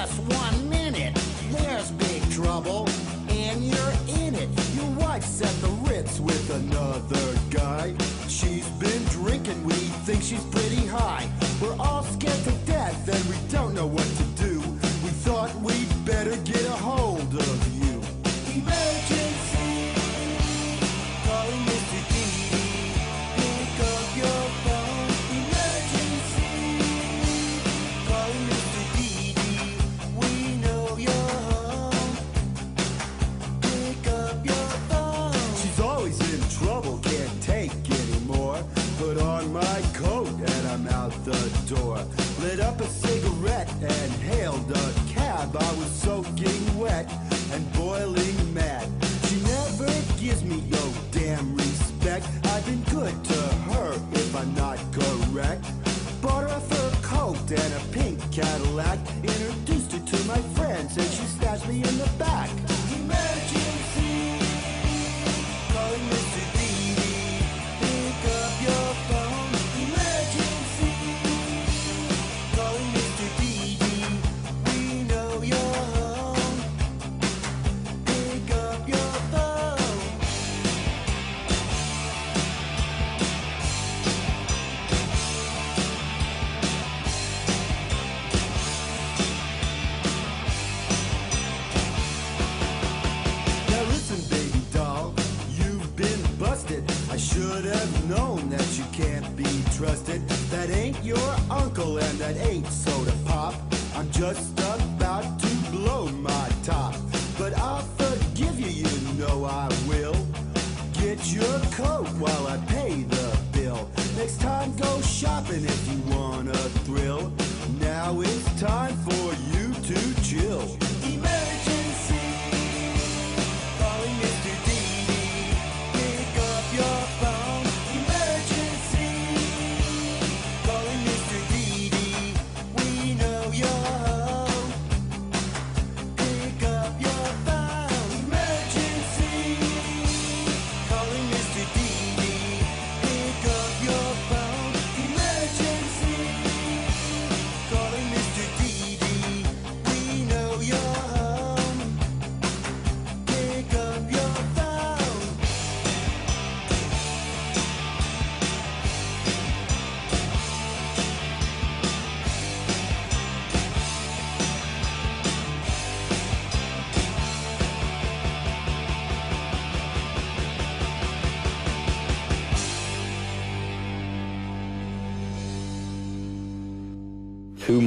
Just 0.00 0.18
one 0.32 0.70
minute. 0.70 1.14
There's 1.50 1.90
big 1.90 2.22
trouble, 2.30 2.88
and 3.28 3.62
you're 3.62 3.92
in 4.24 4.34
it. 4.34 4.48
Your 4.74 4.88
wife's 4.92 5.42
at 5.42 5.54
the 5.60 5.68
Ritz 5.86 6.18
with 6.18 6.48
another 6.48 7.38
guy. 7.50 7.92
She's 8.26 8.66
been 8.80 9.04
drinking, 9.10 9.62
we 9.62 9.74
think 10.06 10.22
she's 10.22 10.42
pretty 10.44 10.69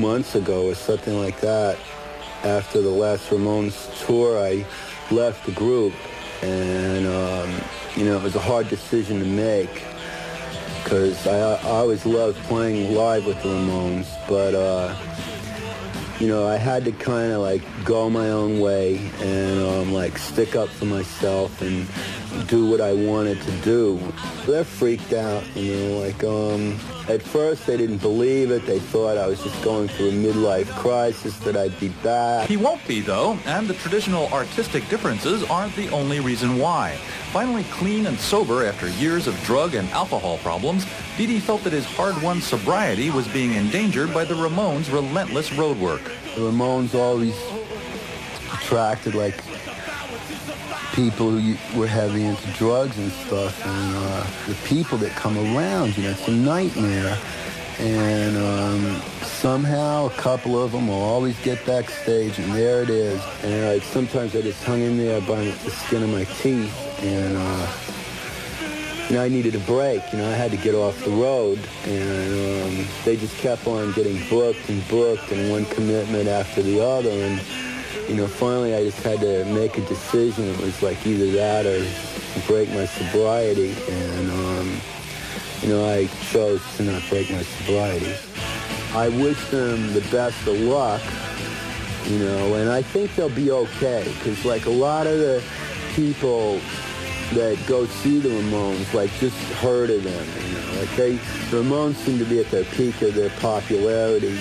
months 0.04 0.36
ago 0.36 0.68
or 0.68 0.76
something 0.76 1.18
like 1.18 1.39
that, 1.39 1.80
after 2.44 2.82
the 2.82 2.89
last 2.89 3.30
Ramones 3.30 4.06
tour, 4.06 4.38
I 4.38 4.66
left 5.10 5.46
the 5.46 5.54
group, 5.54 5.94
and 6.42 7.08
um, 7.08 7.50
you 7.96 8.04
know 8.04 8.18
it 8.18 8.24
was 8.24 8.36
a 8.36 8.46
hard 8.52 8.68
decision 8.68 9.20
to 9.20 9.26
make 9.26 9.82
because 10.84 11.26
I, 11.26 11.54
I 11.54 11.70
always 11.80 12.06
loved 12.06 12.38
playing 12.44 12.94
live 12.94 13.26
with 13.26 13.42
the 13.44 13.50
Ramones, 13.50 14.10
but 14.28 14.54
uh, 14.54 14.94
you 16.20 16.28
know 16.28 16.46
I 16.46 16.58
had 16.58 16.84
to 16.84 16.92
kind 16.92 17.32
of 17.32 17.39
like 17.42 17.63
go 17.86 18.10
my 18.10 18.30
own 18.30 18.60
way 18.60 18.98
and 19.22 19.62
um, 19.62 19.94
like 19.94 20.18
stick 20.18 20.58
up 20.58 20.68
for 20.68 20.86
myself 20.86 21.62
and 21.62 21.88
do 22.50 22.70
what 22.70 22.82
I 22.82 22.92
wanted 22.92 23.42
to 23.42 23.52
do. 23.62 24.00
They're 24.46 24.66
freaked 24.66 25.13
out, 25.13 25.44
you 25.56 25.76
know, 25.76 26.00
like 26.00 26.22
um, 26.26 26.78
at 27.10 27.22
first 27.22 27.66
they 27.66 27.78
didn't 27.78 27.98
believe 27.98 28.52
it. 28.52 28.66
They 28.66 28.80
thought 28.80 29.18
I 29.18 29.28
was 29.28 29.42
just 29.44 29.62
going 29.63 29.88
through 29.88 30.10
a 30.10 30.12
midlife 30.12 30.68
crisis, 30.80 31.38
that 31.39 31.58
I'd 31.58 31.78
be 31.80 31.89
back. 31.89 32.48
He 32.48 32.58
won't 32.58 32.86
be, 32.88 33.02
though, 33.02 33.38
and 33.46 33.68
the 33.68 33.74
traditional 33.74 34.28
artistic 34.34 34.88
differences 34.89 35.44
aren't 35.44 35.76
the 35.76 35.89
only 35.89 36.20
reason 36.20 36.58
why. 36.58 36.98
Finally 37.32 37.66
clean 37.72 38.06
and 38.06 38.18
sober 38.18 38.66
after 38.66 38.89
years 38.89 39.28
of 39.28 39.39
drug 39.44 39.76
and 39.76 39.89
alcohol 39.89 40.38
problems, 40.39 40.86
Dee 41.18 41.26
Dee 41.26 41.39
felt 41.39 41.63
that 41.63 41.74
his 41.74 41.86
hard-won 41.86 42.42
sobriety 42.42 43.10
was 43.10 43.28
being 43.28 43.54
endangered 43.54 44.13
by 44.13 44.24
the 44.24 44.36
Ramones' 44.36 44.92
relentless 44.92 45.50
roadwork. 45.52 46.04
The 46.36 46.42
Ramones 46.42 46.96
always 46.96 47.36
attracted 48.54 49.16
like 49.16 49.44
people 50.93 51.32
who 51.32 51.79
were 51.79 51.88
heavy 51.88 52.23
into 52.23 52.47
drugs 52.51 52.97
and 52.97 53.12
stuff, 53.12 53.65
and 53.65 53.95
uh, 53.97 54.27
the 54.47 54.56
people 54.67 54.97
that 54.99 55.12
come 55.12 55.38
around, 55.38 55.97
you 55.97 56.03
know, 56.03 56.12
it's 56.12 56.27
a 56.27 56.32
nightmare. 56.32 57.17
and 57.79 58.38
um, 58.38 59.01
somehow 59.23 60.06
a 60.06 60.10
couple 60.12 60.62
of 60.62 60.71
them 60.71 60.88
will 60.88 61.01
always 61.01 61.38
get 61.43 61.65
backstage, 61.65 62.38
and 62.38 62.53
there 62.53 62.84
it 62.84 62.89
is. 62.89 63.21
And 63.43 63.73
like 63.73 63.84
sometimes 63.84 64.36
I 64.36 64.41
just 64.41 64.63
hung 64.63 64.82
in 64.82 64.97
there 64.97 65.19
by 65.21 65.43
the 65.45 65.71
skin 65.71 66.03
of 66.03 66.10
my 66.10 66.23
teeth, 66.25 66.73
and 67.01 67.36
uh, 67.38 69.08
you 69.10 69.15
know 69.15 69.23
I 69.23 69.29
needed 69.29 69.56
a 69.56 69.60
break. 69.60 70.01
You 70.12 70.19
know 70.19 70.29
I 70.29 70.34
had 70.34 70.51
to 70.51 70.58
get 70.58 70.75
off 70.75 71.03
the 71.03 71.12
road, 71.12 71.60
and 71.86 72.79
um, 72.79 72.88
they 73.03 73.17
just 73.17 73.36
kept 73.38 73.65
on 73.65 73.91
getting 73.93 74.17
booked 74.29 74.69
and 74.69 74.88
booked, 74.88 75.32
and 75.32 75.49
one 75.49 75.65
commitment 75.65 76.27
after 76.27 76.62
the 76.62 76.79
other, 76.79 77.10
and 77.10 77.41
you 78.08 78.15
know 78.15 78.27
finally 78.27 78.75
I 78.75 78.84
just 78.84 79.01
had 79.03 79.19
to 79.21 79.45
make 79.45 79.77
a 79.77 79.82
decision. 79.82 80.47
It 80.47 80.60
was 80.60 80.82
like 80.82 81.06
either 81.06 81.32
that 81.32 81.65
or 81.65 81.84
break 82.47 82.69
my 82.69 82.86
sobriety, 82.86 83.75
and 83.89 84.32
um, 84.32 84.82
you 85.62 85.69
know 85.69 85.86
I 85.86 86.08
chose 86.32 86.62
to 86.77 86.84
not 86.84 87.01
break 87.10 87.32
my 87.32 87.43
sobriety. 87.43 88.15
I 88.93 89.10
wish 89.10 89.43
them 89.49 89.91
the 89.93 90.01
best 90.12 90.45
of 90.47 90.60
luck, 90.60 91.01
you 92.06 92.19
know, 92.19 92.56
and 92.56 92.69
I 92.69 92.84
think 92.84 93.15
they'll 93.15 93.29
be 93.29 93.49
okay 93.49 94.03
because 94.19 94.45
like 94.45 94.67
a 94.67 94.69
lot 94.69 95.08
of 95.08 95.17
the 95.17 95.43
people 95.95 96.60
that 97.34 97.58
go 97.67 97.86
see 97.88 98.19
the 98.19 98.29
Ramones, 98.29 98.93
like 98.93 99.12
just 99.19 99.36
heard 99.53 99.89
of 99.89 100.03
them, 100.03 100.27
you 100.47 100.53
know, 100.53 100.79
like 100.79 100.95
they, 100.95 101.13
the 101.49 101.63
Ramones 101.63 101.95
seem 101.95 102.19
to 102.19 102.25
be 102.25 102.39
at 102.39 102.51
their 102.51 102.65
peak 102.65 103.01
of 103.01 103.15
their 103.15 103.32
popularity. 103.39 104.38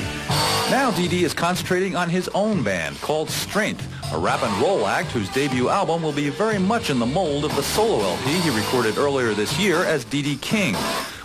Now 0.73 0.91
Dee 0.91 1.23
is 1.23 1.35
concentrating 1.35 1.97
on 1.97 2.09
his 2.09 2.29
own 2.29 2.63
band 2.63 2.99
called 3.03 3.29
Strength, 3.29 3.87
a 4.15 4.19
rap 4.19 4.43
and 4.43 4.63
roll 4.63 4.87
act 4.87 5.11
whose 5.11 5.29
debut 5.29 5.69
album 5.69 6.03
will 6.03 6.15
be 6.15 6.31
very 6.31 6.59
much 6.59 6.89
in 6.89 6.99
the 6.99 7.05
mold 7.05 7.45
of 7.45 7.55
the 7.57 7.63
solo 7.63 8.03
LP 8.03 8.31
he 8.41 8.49
recorded 8.49 8.97
earlier 8.97 9.35
this 9.35 9.59
year 9.59 9.85
as 9.85 10.07
Dee 10.07 10.37
King. 10.37 10.75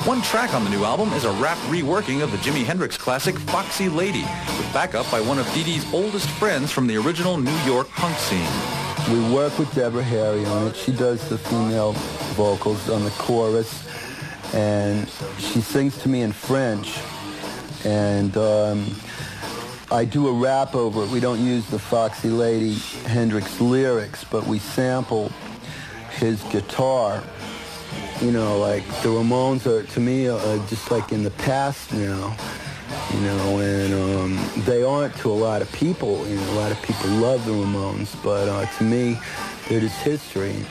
One 0.04 0.22
track 0.22 0.54
on 0.54 0.66
the 0.66 0.70
new 0.70 0.84
album 0.84 1.14
is 1.14 1.24
a 1.24 1.32
rap 1.32 1.58
reworking 1.70 2.22
of 2.22 2.32
the 2.32 2.38
Jimi 2.40 2.66
Hendrix 2.66 2.98
classic 2.98 3.38
Foxy 3.38 3.88
Lady, 3.88 4.24
with 4.58 4.70
backup 4.74 5.10
by 5.10 5.22
one 5.22 5.40
of 5.40 5.50
Dee's 5.54 5.94
oldest 5.94 6.30
friends 6.32 6.70
from 6.70 6.86
the 6.86 6.98
original 6.98 7.38
New 7.38 7.58
York 7.60 7.88
punk 7.92 8.18
scene. 8.18 8.52
We 9.10 9.34
work 9.34 9.58
with 9.58 9.74
Deborah 9.74 10.04
Harry 10.04 10.44
on 10.44 10.68
it. 10.68 10.76
She 10.76 10.92
does 10.92 11.30
the 11.30 11.38
female 11.38 11.94
vocals 12.36 12.90
on 12.90 13.06
the 13.06 13.12
chorus, 13.12 13.88
and 14.54 15.08
she 15.38 15.62
sings 15.62 15.98
to 16.00 16.10
me 16.10 16.22
in 16.24 16.34
French, 16.34 17.00
and 17.86 18.36
um, 18.36 18.94
I 19.90 20.04
do 20.04 20.28
a 20.28 20.34
rap 20.34 20.76
over 20.76 21.04
it. 21.04 21.10
We 21.10 21.22
don't 21.22 21.40
use 21.40 21.66
the 21.68 21.80
Foxy 21.80 22.30
Lady 22.30 22.74
Hendrix 23.06 23.62
lyrics, 23.62 24.26
but 24.26 24.46
we 24.46 24.60
sample 24.60 25.32
his 26.12 26.44
guitar. 26.44 27.24
You 28.20 28.32
know, 28.32 28.60
like 28.60 28.86
the 29.02 29.10
Ramones 29.10 29.66
are 29.66 29.84
to 29.84 30.00
me 30.02 30.28
are 30.28 30.58
just 30.68 30.92
like 30.92 31.14
in 31.14 31.24
the 31.24 31.32
past 31.32 31.94
now. 31.94 32.36
You 33.14 33.22
know, 33.22 33.60
and 33.60 33.94
um, 33.94 34.64
they 34.66 34.84
aren't 34.84 35.16
to 35.18 35.32
a 35.32 35.34
lot 35.34 35.62
of 35.62 35.72
people. 35.72 36.28
You 36.28 36.36
know, 36.36 36.52
a 36.52 36.60
lot 36.60 36.72
of 36.74 36.82
people 36.82 37.10
love 37.12 37.46
the 37.46 37.54
Ramones, 37.54 38.22
but 38.22 38.50
uh, 38.50 38.66
to 38.66 38.84
me, 38.84 39.18
they're 39.70 39.80
just 39.80 40.02
history. 40.02 40.66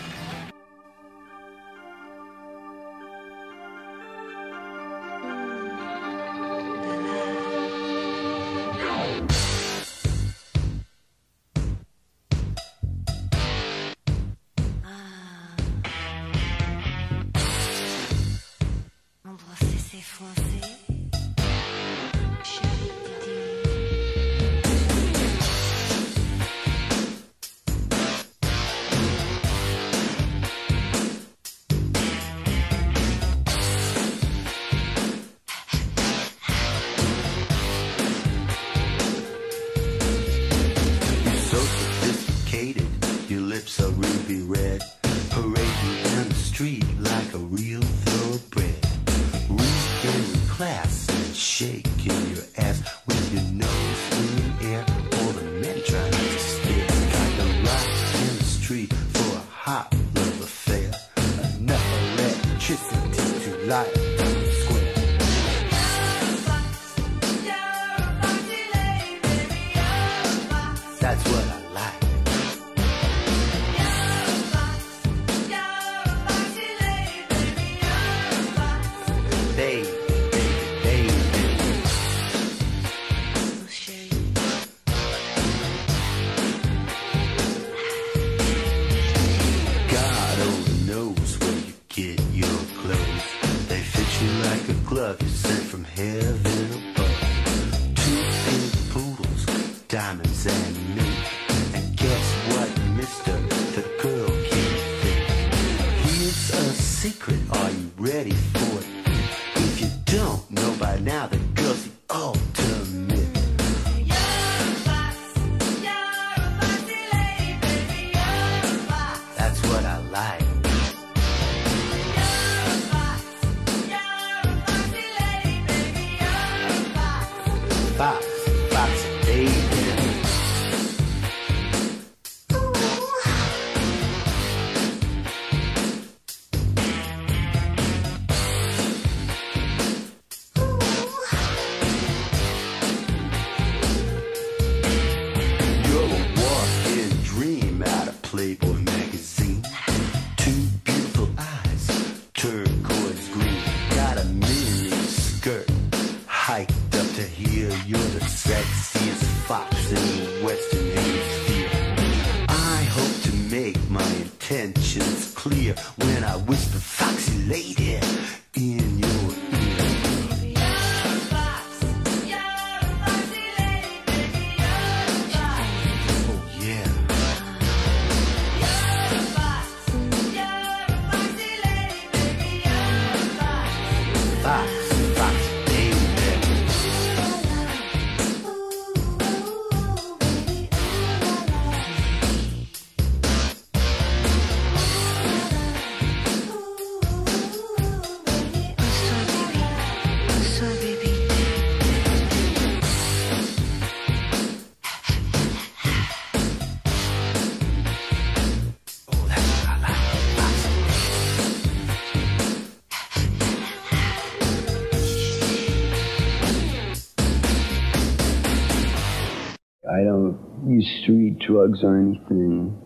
Drugs 221.46 221.82
or 221.82 221.96
anything. 221.96 222.76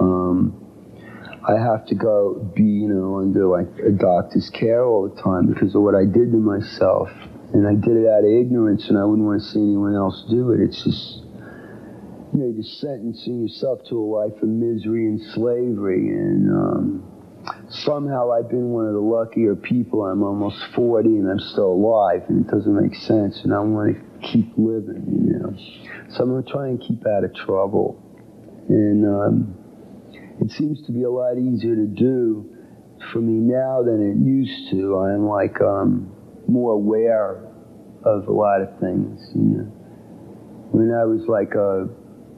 Um, 0.00 0.66
I 1.46 1.52
have 1.52 1.86
to 1.86 1.94
go 1.94 2.34
be, 2.54 2.64
you 2.64 2.88
know, 2.88 3.18
under 3.20 3.46
like 3.46 3.68
a 3.78 3.92
doctor's 3.92 4.50
care 4.50 4.84
all 4.84 5.08
the 5.08 5.22
time 5.22 5.46
because 5.46 5.74
of 5.74 5.82
what 5.82 5.94
I 5.94 6.04
did 6.04 6.32
to 6.32 6.38
myself. 6.38 7.08
And 7.54 7.66
I 7.66 7.74
did 7.74 7.96
it 7.96 8.08
out 8.08 8.26
of 8.26 8.30
ignorance 8.30 8.88
and 8.88 8.98
I 8.98 9.04
wouldn't 9.04 9.26
want 9.26 9.40
to 9.40 9.46
see 9.46 9.60
anyone 9.60 9.94
else 9.94 10.24
do 10.28 10.50
it. 10.50 10.60
It's 10.60 10.82
just, 10.82 11.22
you 12.34 12.42
know, 12.42 12.50
you're 12.50 12.64
sentencing 12.64 13.46
yourself 13.46 13.86
to 13.88 13.96
a 13.96 14.02
life 14.02 14.42
of 14.42 14.48
misery 14.48 15.06
and 15.06 15.22
slavery. 15.32 16.08
And 16.08 16.50
um, 16.50 17.15
somehow 17.68 18.32
I've 18.32 18.48
been 18.48 18.70
one 18.70 18.86
of 18.86 18.94
the 18.94 19.00
luckier 19.00 19.54
people. 19.54 20.04
I'm 20.04 20.22
almost 20.22 20.58
40 20.74 21.08
and 21.08 21.30
I'm 21.30 21.40
still 21.40 21.72
alive 21.72 22.22
and 22.28 22.46
it 22.46 22.50
doesn't 22.50 22.74
make 22.74 22.94
sense. 22.94 23.40
And 23.44 23.52
I 23.52 23.60
want 23.60 23.96
to 23.96 24.28
keep 24.28 24.52
living, 24.56 25.04
you 25.08 25.38
know. 25.38 25.56
So 26.10 26.22
I'm 26.22 26.30
going 26.30 26.44
to 26.44 26.50
try 26.50 26.68
and 26.68 26.80
keep 26.80 27.06
out 27.06 27.24
of 27.24 27.34
trouble. 27.34 28.02
And, 28.68 29.06
um, 29.06 29.66
it 30.40 30.50
seems 30.50 30.84
to 30.86 30.92
be 30.92 31.02
a 31.02 31.10
lot 31.10 31.38
easier 31.38 31.74
to 31.74 31.86
do 31.86 32.54
for 33.12 33.20
me 33.20 33.32
now 33.32 33.82
than 33.82 34.02
it 34.02 34.16
used 34.24 34.70
to. 34.70 34.98
I'm 34.98 35.26
like 35.26 35.60
um, 35.60 36.12
more 36.46 36.72
aware 36.72 37.42
of 38.04 38.28
a 38.28 38.32
lot 38.32 38.60
of 38.60 38.78
things. 38.78 39.30
You 39.34 39.42
know, 39.42 39.64
when 40.72 40.92
I 40.92 41.04
was 41.04 41.26
like 41.26 41.54
a 41.54 41.88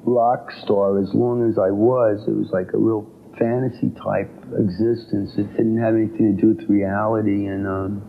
rock 0.05 0.53
star, 0.63 1.03
as 1.03 1.13
long 1.13 1.49
as 1.51 1.59
I 1.59 1.71
was, 1.71 2.23
it 2.29 2.37
was 2.37 2.51
like 2.53 2.73
a 2.73 2.79
real 2.79 3.11
fantasy 3.39 3.91
type 4.03 4.31
existence. 4.59 5.33
It 5.39 5.51
didn't 5.57 5.81
have 5.81 5.95
anything 5.95 6.37
to 6.37 6.41
do 6.41 6.55
with 6.55 6.69
reality, 6.69 7.47
and 7.47 7.67
um, 7.67 8.03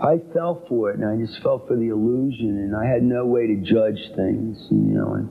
I 0.00 0.20
fell 0.32 0.64
for 0.68 0.90
it, 0.90 0.98
and 0.98 1.08
I 1.08 1.16
just 1.24 1.42
fell 1.42 1.64
for 1.66 1.76
the 1.76 1.88
illusion, 1.88 2.58
and 2.58 2.76
I 2.76 2.86
had 2.86 3.02
no 3.02 3.26
way 3.26 3.46
to 3.46 3.56
judge 3.56 4.00
things. 4.14 4.58
You 4.70 4.94
know, 4.94 5.14
and 5.14 5.28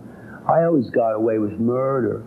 I 0.50 0.66
always 0.66 0.90
got 0.90 1.12
away 1.14 1.38
with 1.38 1.54
murder. 1.60 2.26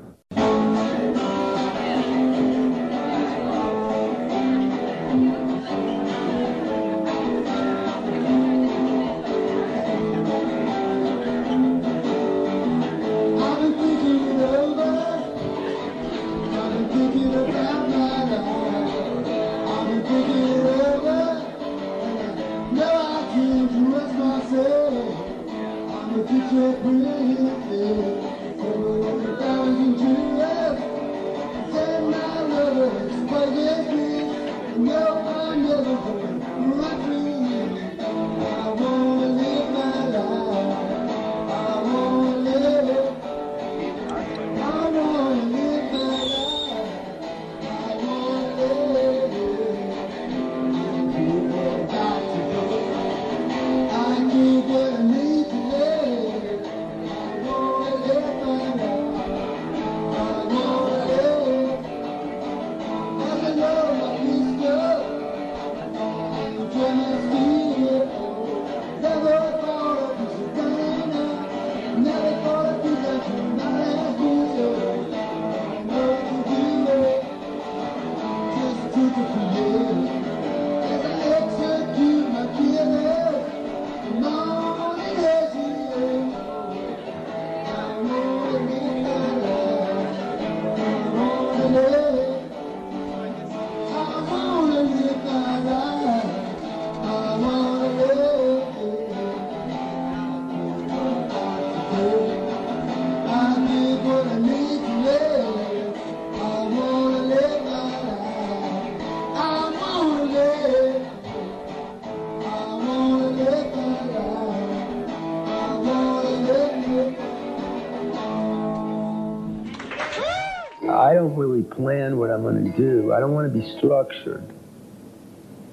Plan 121.76 122.18
what 122.18 122.30
I'm 122.30 122.42
going 122.42 122.72
to 122.72 122.76
do. 122.76 123.12
I 123.12 123.20
don't 123.20 123.32
want 123.32 123.52
to 123.52 123.58
be 123.58 123.78
structured. 123.78 124.44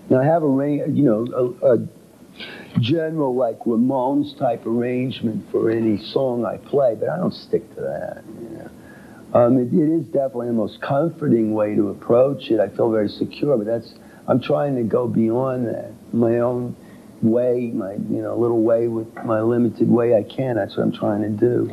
Now 0.09 0.19
I 0.19 0.25
have 0.25 0.43
a 0.43 0.47
you 0.91 1.03
know, 1.03 1.55
a, 1.63 1.75
a 1.75 1.87
general 2.79 3.35
like 3.35 3.59
Ramones 3.59 4.37
type 4.37 4.65
arrangement 4.65 5.45
for 5.51 5.71
any 5.71 5.97
song 6.11 6.45
I 6.45 6.57
play, 6.57 6.95
but 6.99 7.09
I 7.09 7.17
don't 7.17 7.33
stick 7.33 7.67
to 7.75 7.81
that. 7.81 8.23
You 8.27 8.49
know, 8.49 9.39
um, 9.39 9.57
it, 9.57 9.73
it 9.73 9.89
is 9.89 10.05
definitely 10.07 10.47
the 10.47 10.53
most 10.53 10.81
comforting 10.81 11.53
way 11.53 11.75
to 11.75 11.89
approach 11.89 12.49
it. 12.49 12.59
I 12.59 12.69
feel 12.69 12.91
very 12.91 13.09
secure, 13.09 13.57
but 13.57 13.65
that's 13.65 13.93
I'm 14.27 14.41
trying 14.41 14.75
to 14.75 14.83
go 14.83 15.07
beyond 15.07 15.67
that. 15.67 15.91
My 16.13 16.39
own 16.39 16.75
way, 17.21 17.71
my 17.73 17.93
you 17.93 18.21
know 18.21 18.37
little 18.37 18.61
way 18.61 18.87
with 18.87 19.13
my 19.25 19.41
limited 19.41 19.89
way 19.89 20.15
I 20.15 20.23
can. 20.23 20.55
That's 20.55 20.75
what 20.75 20.83
I'm 20.83 20.93
trying 20.93 21.21
to 21.21 21.29
do. 21.29 21.71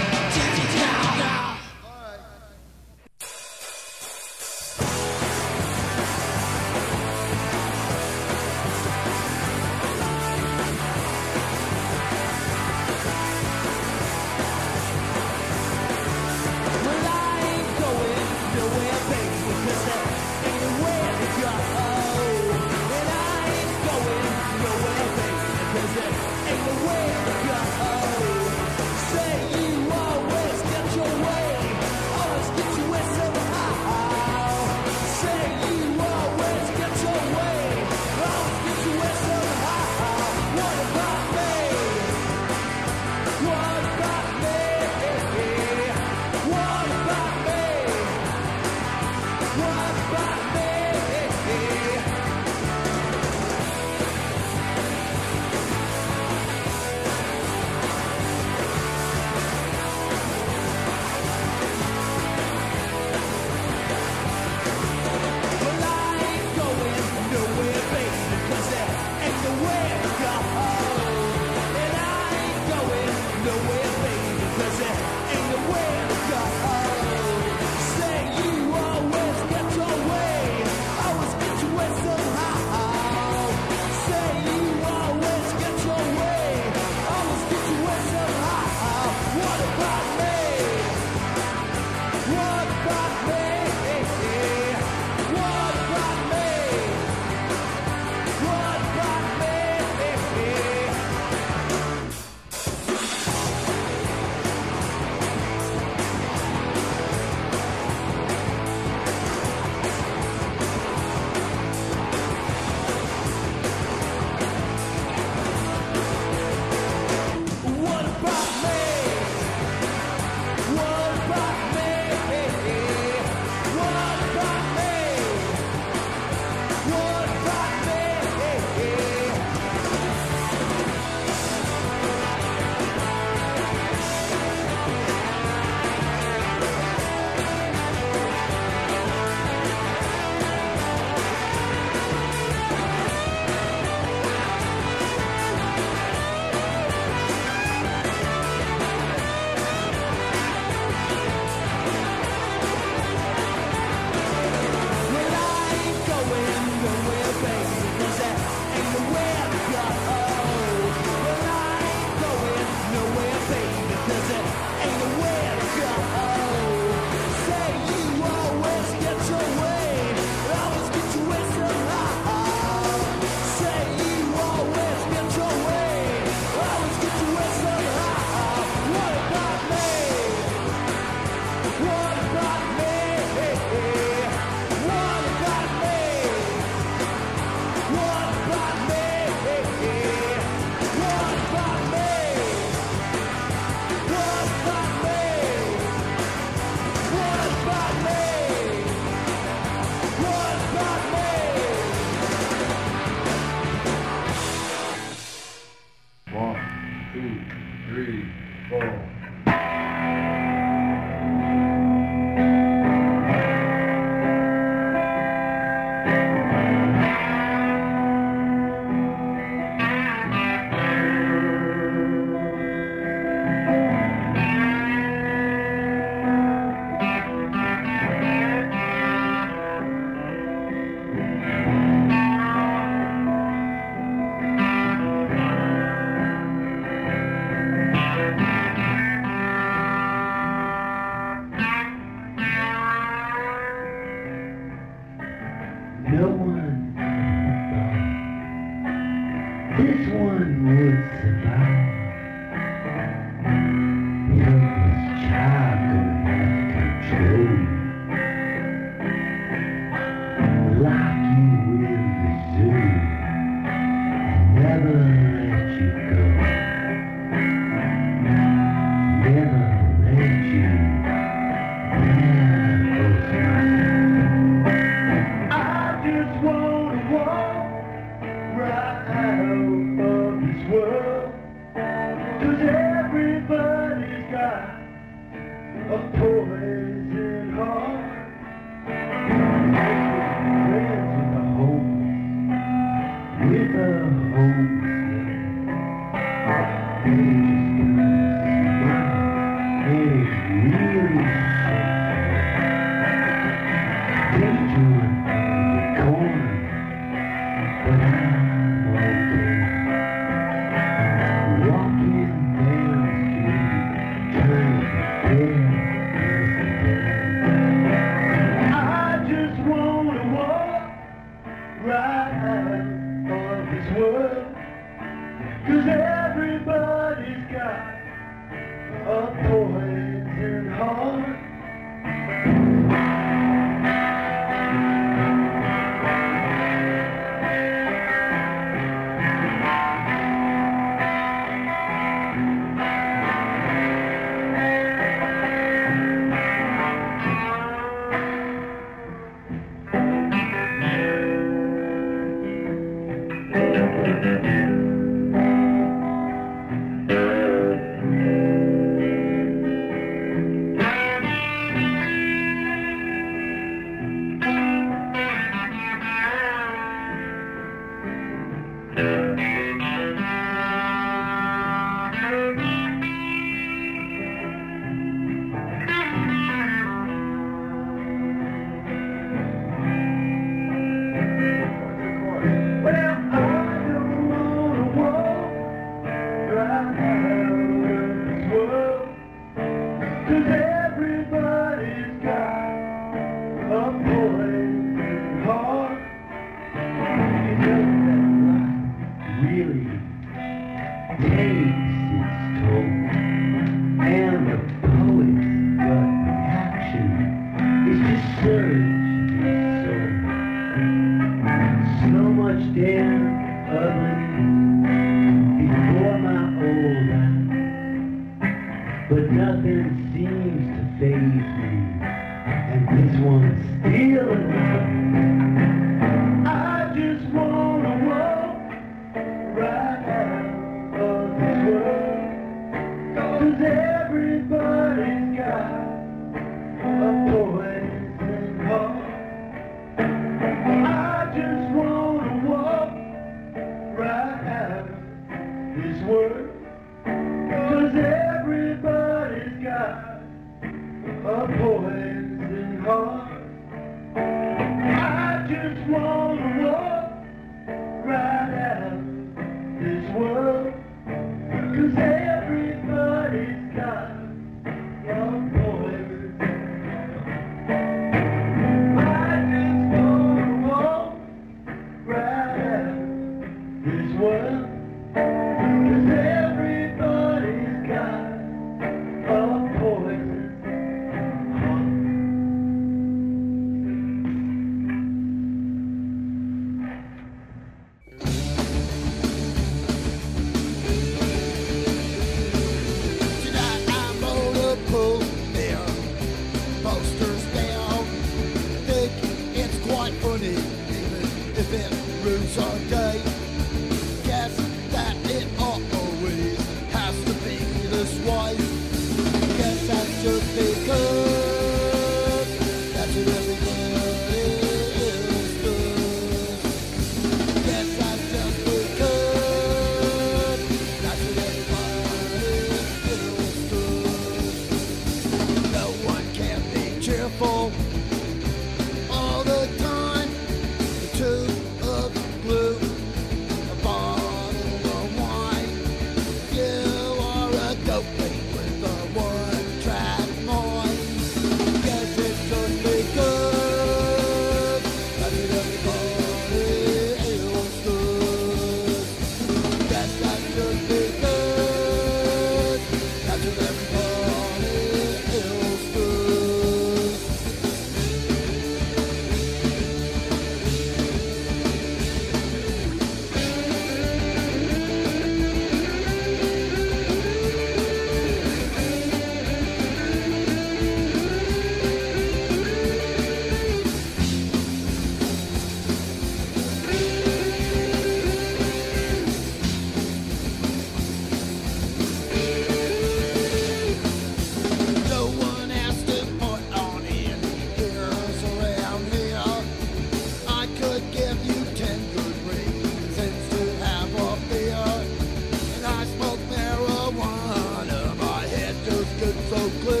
so 599.61 599.69
clear. 599.81 600.00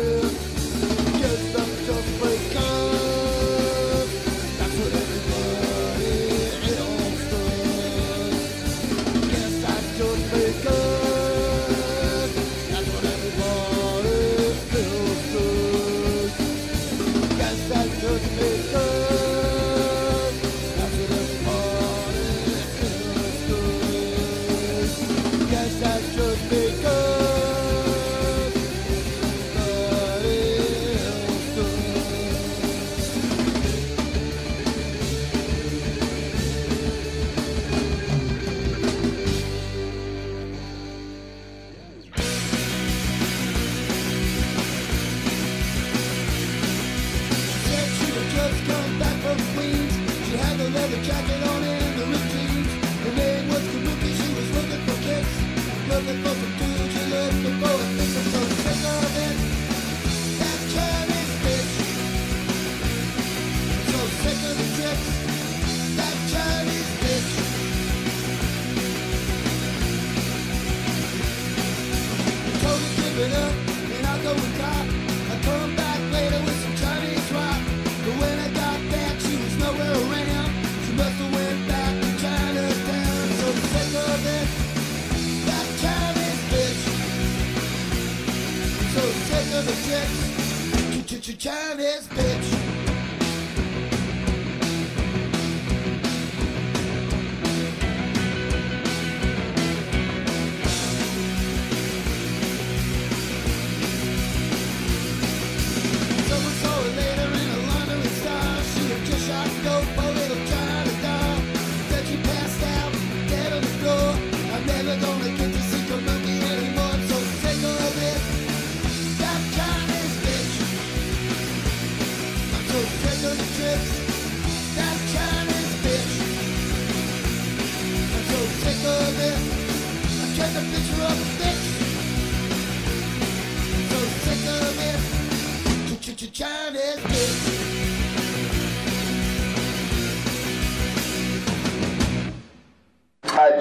Chinese 91.81 92.07
bitch. 92.09 92.30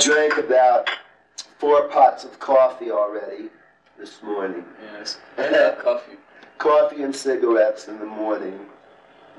Drank 0.01 0.39
about 0.39 0.89
four 1.59 1.89
pots 1.89 2.25
of 2.25 2.39
coffee 2.41 2.91
already 2.91 3.51
this 3.99 4.23
morning. 4.23 4.65
Yes. 4.93 5.19
I 5.37 5.51
love 5.51 5.79
coffee. 5.79 6.17
Coffee 6.59 7.03
and 7.03 7.15
cigarettes 7.15 7.89
in 7.89 7.99
the 7.99 8.07
morning. 8.07 8.59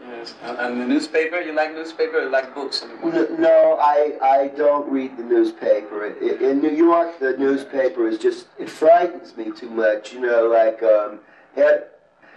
Yes. 0.07 0.34
And, 0.43 0.57
and 0.57 0.82
the 0.82 0.86
newspaper? 0.86 1.39
You 1.41 1.53
like 1.53 1.74
newspaper? 1.74 2.18
or 2.18 2.22
You 2.24 2.30
like 2.30 2.55
books 2.55 2.82
in 2.82 2.89
the 2.89 2.95
morning? 2.95 3.41
No, 3.41 3.78
I, 3.80 4.18
I 4.22 4.47
don't 4.49 4.91
read 4.91 5.18
the 5.18 5.24
newspaper. 5.24 6.05
In 6.05 6.59
New 6.59 6.72
York, 6.72 7.20
the 7.20 7.38
newspaper 7.38 8.07
is 8.07 8.18
just, 8.18 8.47
it 8.59 8.70
frightens 8.70 9.36
me 9.38 9.51
too 9.51 9.70
much. 9.70 10.14
You 10.14 10.22
know, 10.22 10.47
like 10.47 10.82
um, 10.84 11.20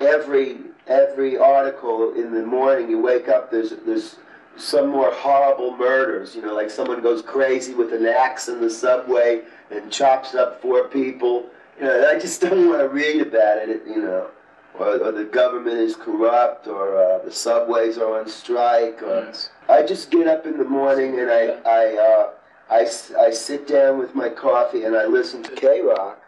every, 0.01 0.59
every 0.87 1.39
article 1.39 2.15
in 2.15 2.35
the 2.35 2.45
morning, 2.45 2.91
you 2.91 3.01
wake 3.01 3.29
up, 3.29 3.51
there's, 3.51 3.71
there's 3.87 4.17
some 4.57 4.89
more 4.89 5.11
horrible 5.13 5.77
murders. 5.77 6.35
You 6.35 6.43
know, 6.43 6.55
like 6.55 6.71
someone 6.71 7.03
goes 7.03 7.23
crazy 7.23 7.75
with 7.75 7.93
an 7.93 8.07
axe 8.07 8.49
in 8.49 8.61
the 8.61 8.71
subway 8.71 9.43
and 9.71 9.91
chops 9.91 10.35
up 10.35 10.61
four 10.61 10.89
people. 10.89 11.47
You 11.79 11.87
know, 11.87 12.09
I 12.09 12.19
just 12.19 12.41
don't 12.43 12.69
want 12.69 12.81
to 12.81 12.89
read 12.89 13.21
about 13.23 13.69
it, 13.69 13.83
you 13.87 14.03
know. 14.03 14.29
Or, 14.77 14.97
or 14.97 15.13
the 15.13 15.23
government 15.25 15.77
is 15.79 15.95
corrupt, 15.95 16.67
or 16.67 16.97
uh, 16.97 17.19
the 17.25 17.31
subways 17.31 17.97
are 17.97 18.19
on 18.19 18.29
strike, 18.29 19.01
or 19.03 19.27
Yes. 19.27 19.51
I 19.69 19.85
just 19.85 20.11
get 20.11 20.27
up 20.27 20.47
in 20.47 20.59
the 20.59 20.65
morning 20.65 21.21
and 21.21 21.31
I 21.31 21.61
I, 21.65 21.97
uh, 21.97 22.31
I, 22.71 22.81
I 23.21 23.31
sit 23.31 23.69
down 23.69 23.99
with 23.99 24.17
my 24.17 24.29
coffee 24.29 24.83
and 24.85 24.97
I 24.97 25.07
listen 25.07 25.45
to 25.45 25.53
K 25.55 25.81
Rock. 25.81 26.21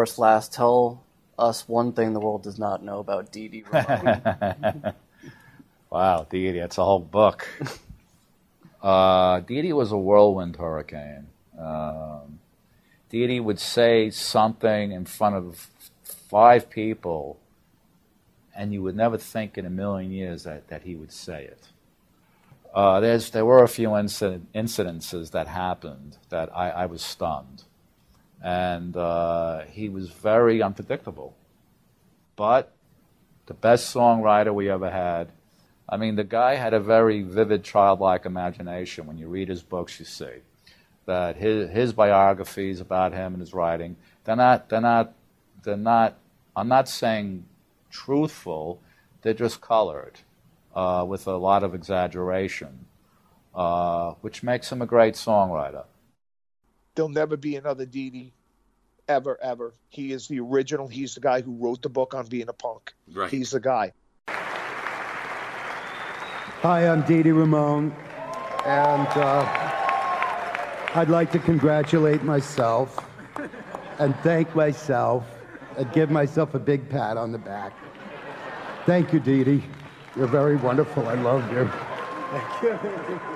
Course, 0.00 0.16
last, 0.18 0.54
tell 0.54 1.04
us 1.38 1.68
one 1.68 1.92
thing 1.92 2.14
the 2.14 2.20
world 2.20 2.42
does 2.42 2.58
not 2.58 2.82
know 2.82 3.00
about 3.00 3.30
Dee 3.30 3.62
wow, 5.90 6.26
Dee 6.30 6.52
Dee, 6.52 6.58
that's 6.58 6.78
a 6.78 6.84
whole 6.84 7.00
book. 7.00 7.46
uh, 8.82 9.40
Dee 9.40 9.60
Dee 9.60 9.74
was 9.74 9.92
a 9.92 9.98
whirlwind 9.98 10.56
hurricane. 10.56 11.26
Um, 11.58 12.38
Dee 13.10 13.26
Dee 13.26 13.40
would 13.40 13.60
say 13.60 14.08
something 14.08 14.92
in 14.92 15.04
front 15.04 15.36
of 15.36 15.68
five 16.02 16.70
people, 16.70 17.38
and 18.56 18.72
you 18.72 18.82
would 18.82 18.96
never 18.96 19.18
think 19.18 19.58
in 19.58 19.66
a 19.66 19.70
million 19.70 20.12
years 20.12 20.44
that, 20.44 20.68
that 20.68 20.84
he 20.84 20.94
would 20.94 21.12
say 21.12 21.44
it. 21.44 21.68
Uh, 22.74 23.00
there's, 23.00 23.32
there 23.32 23.44
were 23.44 23.62
a 23.62 23.68
few 23.68 23.94
incident, 23.94 24.50
incidences 24.54 25.32
that 25.32 25.46
happened 25.46 26.16
that 26.30 26.48
I, 26.56 26.70
I 26.70 26.86
was 26.86 27.02
stunned. 27.02 27.64
And 28.42 28.96
uh, 28.96 29.62
he 29.64 29.88
was 29.88 30.10
very 30.10 30.62
unpredictable. 30.62 31.36
But 32.36 32.72
the 33.50 33.54
best 33.54 33.92
songwriter 33.92 34.54
we 34.54 34.70
ever 34.70 34.90
had. 34.90 35.32
I 35.88 35.96
mean, 35.96 36.14
the 36.14 36.22
guy 36.22 36.54
had 36.54 36.72
a 36.72 36.78
very 36.78 37.22
vivid, 37.22 37.64
childlike 37.64 38.24
imagination. 38.24 39.06
When 39.06 39.18
you 39.18 39.26
read 39.26 39.48
his 39.48 39.62
books, 39.62 39.98
you 39.98 40.06
see 40.06 40.42
that 41.06 41.36
his, 41.36 41.68
his 41.70 41.92
biographies 41.92 42.80
about 42.80 43.12
him 43.12 43.32
and 43.32 43.40
his 43.40 43.52
writing, 43.52 43.96
they're 44.22 44.36
not, 44.36 44.68
they're 44.68 44.80
not, 44.80 45.12
they're 45.64 45.76
not, 45.76 46.16
I'm 46.54 46.68
not 46.68 46.88
saying 46.88 47.44
truthful, 47.90 48.80
they're 49.22 49.34
just 49.34 49.60
colored 49.60 50.20
uh, 50.72 51.04
with 51.08 51.26
a 51.26 51.36
lot 51.36 51.64
of 51.64 51.74
exaggeration, 51.74 52.86
uh, 53.52 54.12
which 54.20 54.44
makes 54.44 54.70
him 54.70 54.80
a 54.80 54.86
great 54.86 55.14
songwriter. 55.14 55.86
There'll 56.94 57.08
never 57.08 57.36
be 57.36 57.56
another 57.56 57.86
Dee 57.86 58.10
Dee, 58.10 58.32
ever, 59.08 59.38
ever. 59.42 59.72
He 59.88 60.12
is 60.12 60.28
the 60.28 60.40
original. 60.40 60.88
He's 60.88 61.14
the 61.14 61.20
guy 61.20 61.40
who 61.40 61.52
wrote 61.56 61.82
the 61.82 61.88
book 61.88 62.14
on 62.14 62.26
being 62.26 62.48
a 62.48 62.52
punk. 62.52 62.92
Right. 63.12 63.30
He's 63.30 63.50
the 63.50 63.60
guy. 63.60 63.92
Hi, 66.62 66.86
I'm 66.88 67.02
Dee 67.02 67.22
Dee 67.22 67.30
Ramone, 67.30 67.94
and 68.66 69.08
uh, 69.08 69.46
I'd 70.94 71.08
like 71.08 71.32
to 71.32 71.38
congratulate 71.38 72.22
myself 72.22 72.98
and 73.98 74.14
thank 74.16 74.54
myself 74.54 75.24
and 75.78 75.90
give 75.92 76.10
myself 76.10 76.54
a 76.54 76.58
big 76.58 76.88
pat 76.88 77.16
on 77.16 77.32
the 77.32 77.38
back. 77.38 77.72
Thank 78.84 79.12
you, 79.12 79.20
Dee 79.20 79.44
Dee. 79.44 79.62
You're 80.16 80.26
very 80.26 80.56
wonderful. 80.56 81.06
I 81.08 81.14
love 81.14 81.50
you. 81.52 81.70
Thank 82.30 82.82
you. 82.82 83.30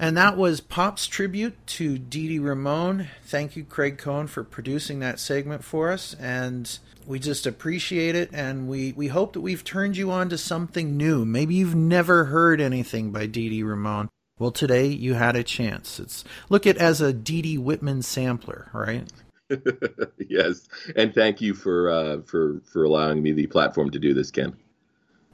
And 0.00 0.16
that 0.16 0.36
was 0.36 0.60
Pop's 0.60 1.06
tribute 1.08 1.54
to 1.66 1.98
Dee 1.98 2.28
Dee 2.28 2.38
Ramone. 2.38 3.08
Thank 3.24 3.56
you, 3.56 3.64
Craig 3.64 3.98
Cohn, 3.98 4.28
for 4.28 4.44
producing 4.44 5.00
that 5.00 5.18
segment 5.18 5.64
for 5.64 5.90
us. 5.90 6.14
And 6.20 6.78
we 7.04 7.18
just 7.18 7.46
appreciate 7.46 8.14
it. 8.14 8.30
And 8.32 8.68
we, 8.68 8.92
we 8.92 9.08
hope 9.08 9.32
that 9.32 9.40
we've 9.40 9.64
turned 9.64 9.96
you 9.96 10.12
on 10.12 10.28
to 10.28 10.38
something 10.38 10.96
new. 10.96 11.24
Maybe 11.24 11.56
you've 11.56 11.74
never 11.74 12.26
heard 12.26 12.60
anything 12.60 13.10
by 13.10 13.26
Dee 13.26 13.48
Dee 13.48 13.64
Ramone. 13.64 14.08
Well, 14.38 14.52
today 14.52 14.86
you 14.86 15.14
had 15.14 15.34
a 15.34 15.42
chance. 15.42 15.98
It's 15.98 16.22
look 16.48 16.64
at 16.64 16.76
it 16.76 16.82
as 16.82 17.00
a 17.00 17.12
Dee 17.12 17.42
Dee 17.42 17.58
Whitman 17.58 18.02
sampler, 18.02 18.70
right? 18.72 19.04
yes, 20.28 20.68
and 20.94 21.12
thank 21.12 21.40
you 21.40 21.54
for 21.54 21.90
uh, 21.90 22.20
for 22.22 22.60
for 22.64 22.84
allowing 22.84 23.22
me 23.22 23.32
the 23.32 23.46
platform 23.46 23.90
to 23.90 23.98
do 23.98 24.14
this, 24.14 24.30
Ken. 24.30 24.56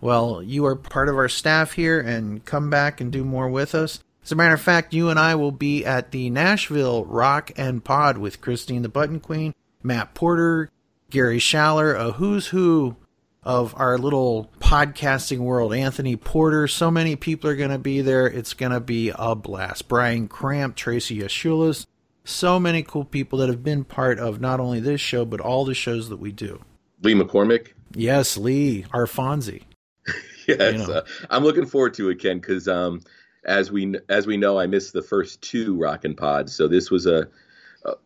Well, 0.00 0.42
you 0.42 0.64
are 0.64 0.76
part 0.76 1.08
of 1.08 1.16
our 1.16 1.28
staff 1.28 1.72
here, 1.72 2.00
and 2.00 2.44
come 2.44 2.70
back 2.70 3.00
and 3.00 3.12
do 3.12 3.24
more 3.24 3.48
with 3.48 3.74
us. 3.74 4.02
As 4.24 4.32
a 4.32 4.36
matter 4.36 4.54
of 4.54 4.60
fact, 4.60 4.94
you 4.94 5.10
and 5.10 5.18
I 5.18 5.34
will 5.34 5.52
be 5.52 5.84
at 5.84 6.10
the 6.10 6.30
Nashville 6.30 7.04
Rock 7.04 7.52
and 7.56 7.84
Pod 7.84 8.16
with 8.16 8.40
Christine 8.40 8.80
the 8.80 8.88
Button 8.88 9.20
Queen, 9.20 9.54
Matt 9.82 10.14
Porter, 10.14 10.70
Gary 11.10 11.38
Schaller, 11.38 11.94
a 11.94 12.12
who's 12.12 12.46
who 12.46 12.96
of 13.42 13.74
our 13.76 13.98
little 13.98 14.50
podcasting 14.60 15.40
world. 15.40 15.74
Anthony 15.74 16.16
Porter, 16.16 16.66
so 16.66 16.90
many 16.90 17.16
people 17.16 17.50
are 17.50 17.56
going 17.56 17.68
to 17.70 17.78
be 17.78 18.00
there. 18.00 18.26
It's 18.26 18.54
going 18.54 18.72
to 18.72 18.80
be 18.80 19.12
a 19.14 19.34
blast. 19.34 19.88
Brian 19.88 20.26
Cramp, 20.28 20.74
Tracy 20.74 21.18
Yashulas, 21.18 21.84
so 22.24 22.58
many 22.58 22.82
cool 22.82 23.04
people 23.04 23.38
that 23.40 23.50
have 23.50 23.62
been 23.62 23.84
part 23.84 24.18
of 24.18 24.40
not 24.40 24.58
only 24.58 24.80
this 24.80 25.02
show, 25.02 25.26
but 25.26 25.40
all 25.40 25.66
the 25.66 25.74
shows 25.74 26.08
that 26.08 26.16
we 26.16 26.32
do. 26.32 26.62
Lee 27.02 27.14
McCormick. 27.14 27.72
Yes, 27.92 28.38
Lee, 28.38 28.86
our 28.94 29.04
Fonzie. 29.04 29.64
yes, 30.48 30.72
You 30.72 30.78
know. 30.78 30.92
uh, 30.94 31.04
I'm 31.28 31.44
looking 31.44 31.66
forward 31.66 31.92
to 31.94 32.08
it, 32.08 32.20
Ken, 32.20 32.38
because 32.38 32.66
um, 32.66 33.02
as 33.44 33.70
we 33.70 33.94
as 34.08 34.26
we 34.26 34.36
know, 34.36 34.58
I 34.58 34.66
missed 34.66 34.92
the 34.92 35.02
first 35.02 35.42
two 35.42 35.76
Rockin' 35.76 36.16
Pods, 36.16 36.54
so 36.54 36.68
this 36.68 36.90
was 36.90 37.06
a 37.06 37.28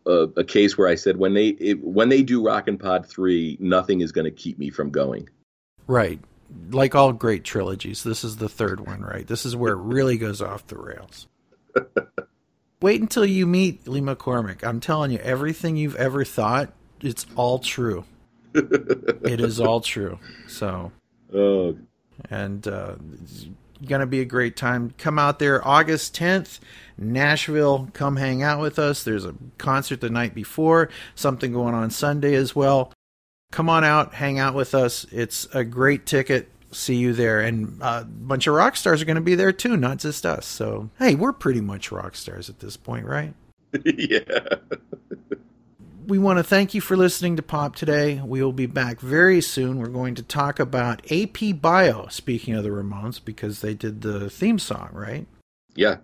a, 0.05 0.11
a 0.37 0.43
case 0.43 0.77
where 0.77 0.87
I 0.87 0.95
said 0.95 1.17
when 1.17 1.33
they 1.33 1.49
it, 1.49 1.83
when 1.83 2.09
they 2.09 2.23
do 2.23 2.43
Rockin' 2.43 2.77
Pod 2.77 3.05
three, 3.05 3.57
nothing 3.59 4.01
is 4.01 4.11
going 4.11 4.25
to 4.25 4.31
keep 4.31 4.59
me 4.59 4.69
from 4.69 4.89
going. 4.89 5.29
Right. 5.87 6.19
Like 6.71 6.95
all 6.95 7.13
great 7.13 7.43
trilogies, 7.43 8.03
this 8.03 8.23
is 8.23 8.37
the 8.37 8.49
third 8.49 8.79
one, 8.79 9.01
right? 9.01 9.27
This 9.27 9.45
is 9.45 9.55
where 9.55 9.73
it 9.73 9.81
really 9.81 10.17
goes 10.17 10.41
off 10.41 10.65
the 10.67 10.77
rails. 10.77 11.27
Wait 12.81 13.01
until 13.01 13.25
you 13.25 13.45
meet 13.45 13.87
Lee 13.87 14.01
McCormick. 14.01 14.63
I'm 14.63 14.79
telling 14.79 15.11
you, 15.11 15.19
everything 15.19 15.75
you've 15.75 15.97
ever 15.97 16.23
thought, 16.25 16.73
it's 17.01 17.25
all 17.35 17.59
true. 17.59 18.05
it 18.53 19.41
is 19.41 19.59
all 19.59 19.81
true. 19.81 20.17
So, 20.47 20.91
oh. 21.33 21.77
and 22.29 22.67
uh, 22.67 22.95
it's 23.79 23.89
gonna 23.89 24.05
be 24.05 24.21
a 24.21 24.25
great 24.25 24.55
time. 24.55 24.93
Come 24.97 25.19
out 25.19 25.39
there 25.39 25.65
August 25.67 26.15
10th, 26.15 26.59
Nashville. 26.97 27.89
Come 27.93 28.17
hang 28.17 28.43
out 28.43 28.59
with 28.59 28.79
us. 28.79 29.03
There's 29.03 29.25
a 29.25 29.35
concert 29.57 30.01
the 30.01 30.09
night 30.09 30.33
before, 30.35 30.89
something 31.15 31.53
going 31.53 31.73
on 31.73 31.89
Sunday 31.89 32.35
as 32.35 32.55
well. 32.55 32.93
Come 33.51 33.69
on 33.69 33.83
out, 33.83 34.13
hang 34.13 34.37
out 34.37 34.53
with 34.53 34.75
us. 34.75 35.05
It's 35.11 35.47
a 35.53 35.63
great 35.63 36.05
ticket. 36.05 36.49
See 36.71 36.97
you 36.97 37.13
there, 37.13 37.41
and 37.41 37.81
uh, 37.81 38.01
a 38.03 38.05
bunch 38.05 38.45
of 38.45 38.53
rock 38.53 38.75
stars 38.75 39.01
are 39.01 39.05
going 39.05 39.15
to 39.15 39.21
be 39.21 39.33
there 39.33 39.51
too, 39.51 39.75
not 39.75 39.97
just 39.97 40.23
us. 40.23 40.45
So, 40.45 40.91
hey, 40.99 41.15
we're 41.15 41.33
pretty 41.33 41.61
much 41.61 41.91
rock 41.91 42.15
stars 42.15 42.47
at 42.47 42.59
this 42.59 42.77
point, 42.77 43.07
right? 43.07 43.33
yeah. 43.85 44.19
we 46.09 46.17
want 46.17 46.37
to 46.37 46.43
thank 46.43 46.73
you 46.73 46.81
for 46.81 46.97
listening 46.97 47.35
to 47.35 47.43
Pop 47.43 47.75
today. 47.75 48.19
We 48.19 48.41
will 48.41 48.51
be 48.51 48.65
back 48.65 48.99
very 48.99 49.41
soon. 49.41 49.77
We're 49.77 49.87
going 49.87 50.15
to 50.15 50.23
talk 50.23 50.59
about 50.59 51.09
AP 51.11 51.61
Bio, 51.61 52.07
speaking 52.07 52.55
of 52.55 52.63
the 52.63 52.69
Ramones, 52.69 53.23
because 53.23 53.61
they 53.61 53.75
did 53.75 54.01
the 54.01 54.29
theme 54.29 54.57
song, 54.57 54.89
right? 54.91 55.27
Yeah. 55.75 55.97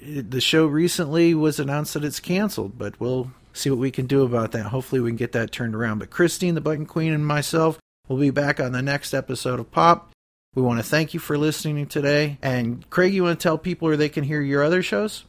The 0.00 0.40
show 0.40 0.66
recently 0.66 1.34
was 1.34 1.58
announced 1.58 1.94
that 1.94 2.04
it's 2.04 2.20
canceled, 2.20 2.78
but 2.78 2.98
we'll 3.00 3.32
see 3.52 3.68
what 3.68 3.80
we 3.80 3.90
can 3.90 4.06
do 4.06 4.22
about 4.22 4.52
that. 4.52 4.66
Hopefully, 4.66 5.00
we 5.00 5.10
can 5.10 5.16
get 5.16 5.32
that 5.32 5.50
turned 5.50 5.74
around. 5.74 5.98
But 5.98 6.10
Christine, 6.10 6.54
the 6.54 6.60
Button 6.60 6.86
Queen, 6.86 7.12
and 7.12 7.26
myself 7.26 7.78
will 8.08 8.18
be 8.18 8.30
back 8.30 8.60
on 8.60 8.70
the 8.72 8.82
next 8.82 9.12
episode 9.12 9.58
of 9.58 9.70
Pop. 9.72 10.12
We 10.54 10.62
want 10.62 10.78
to 10.78 10.84
thank 10.84 11.12
you 11.12 11.20
for 11.20 11.36
listening 11.36 11.86
today. 11.86 12.38
And 12.40 12.88
Craig, 12.88 13.12
you 13.12 13.24
want 13.24 13.38
to 13.38 13.42
tell 13.42 13.58
people 13.58 13.88
where 13.88 13.96
they 13.96 14.08
can 14.08 14.24
hear 14.24 14.40
your 14.40 14.62
other 14.62 14.82
shows? 14.82 15.24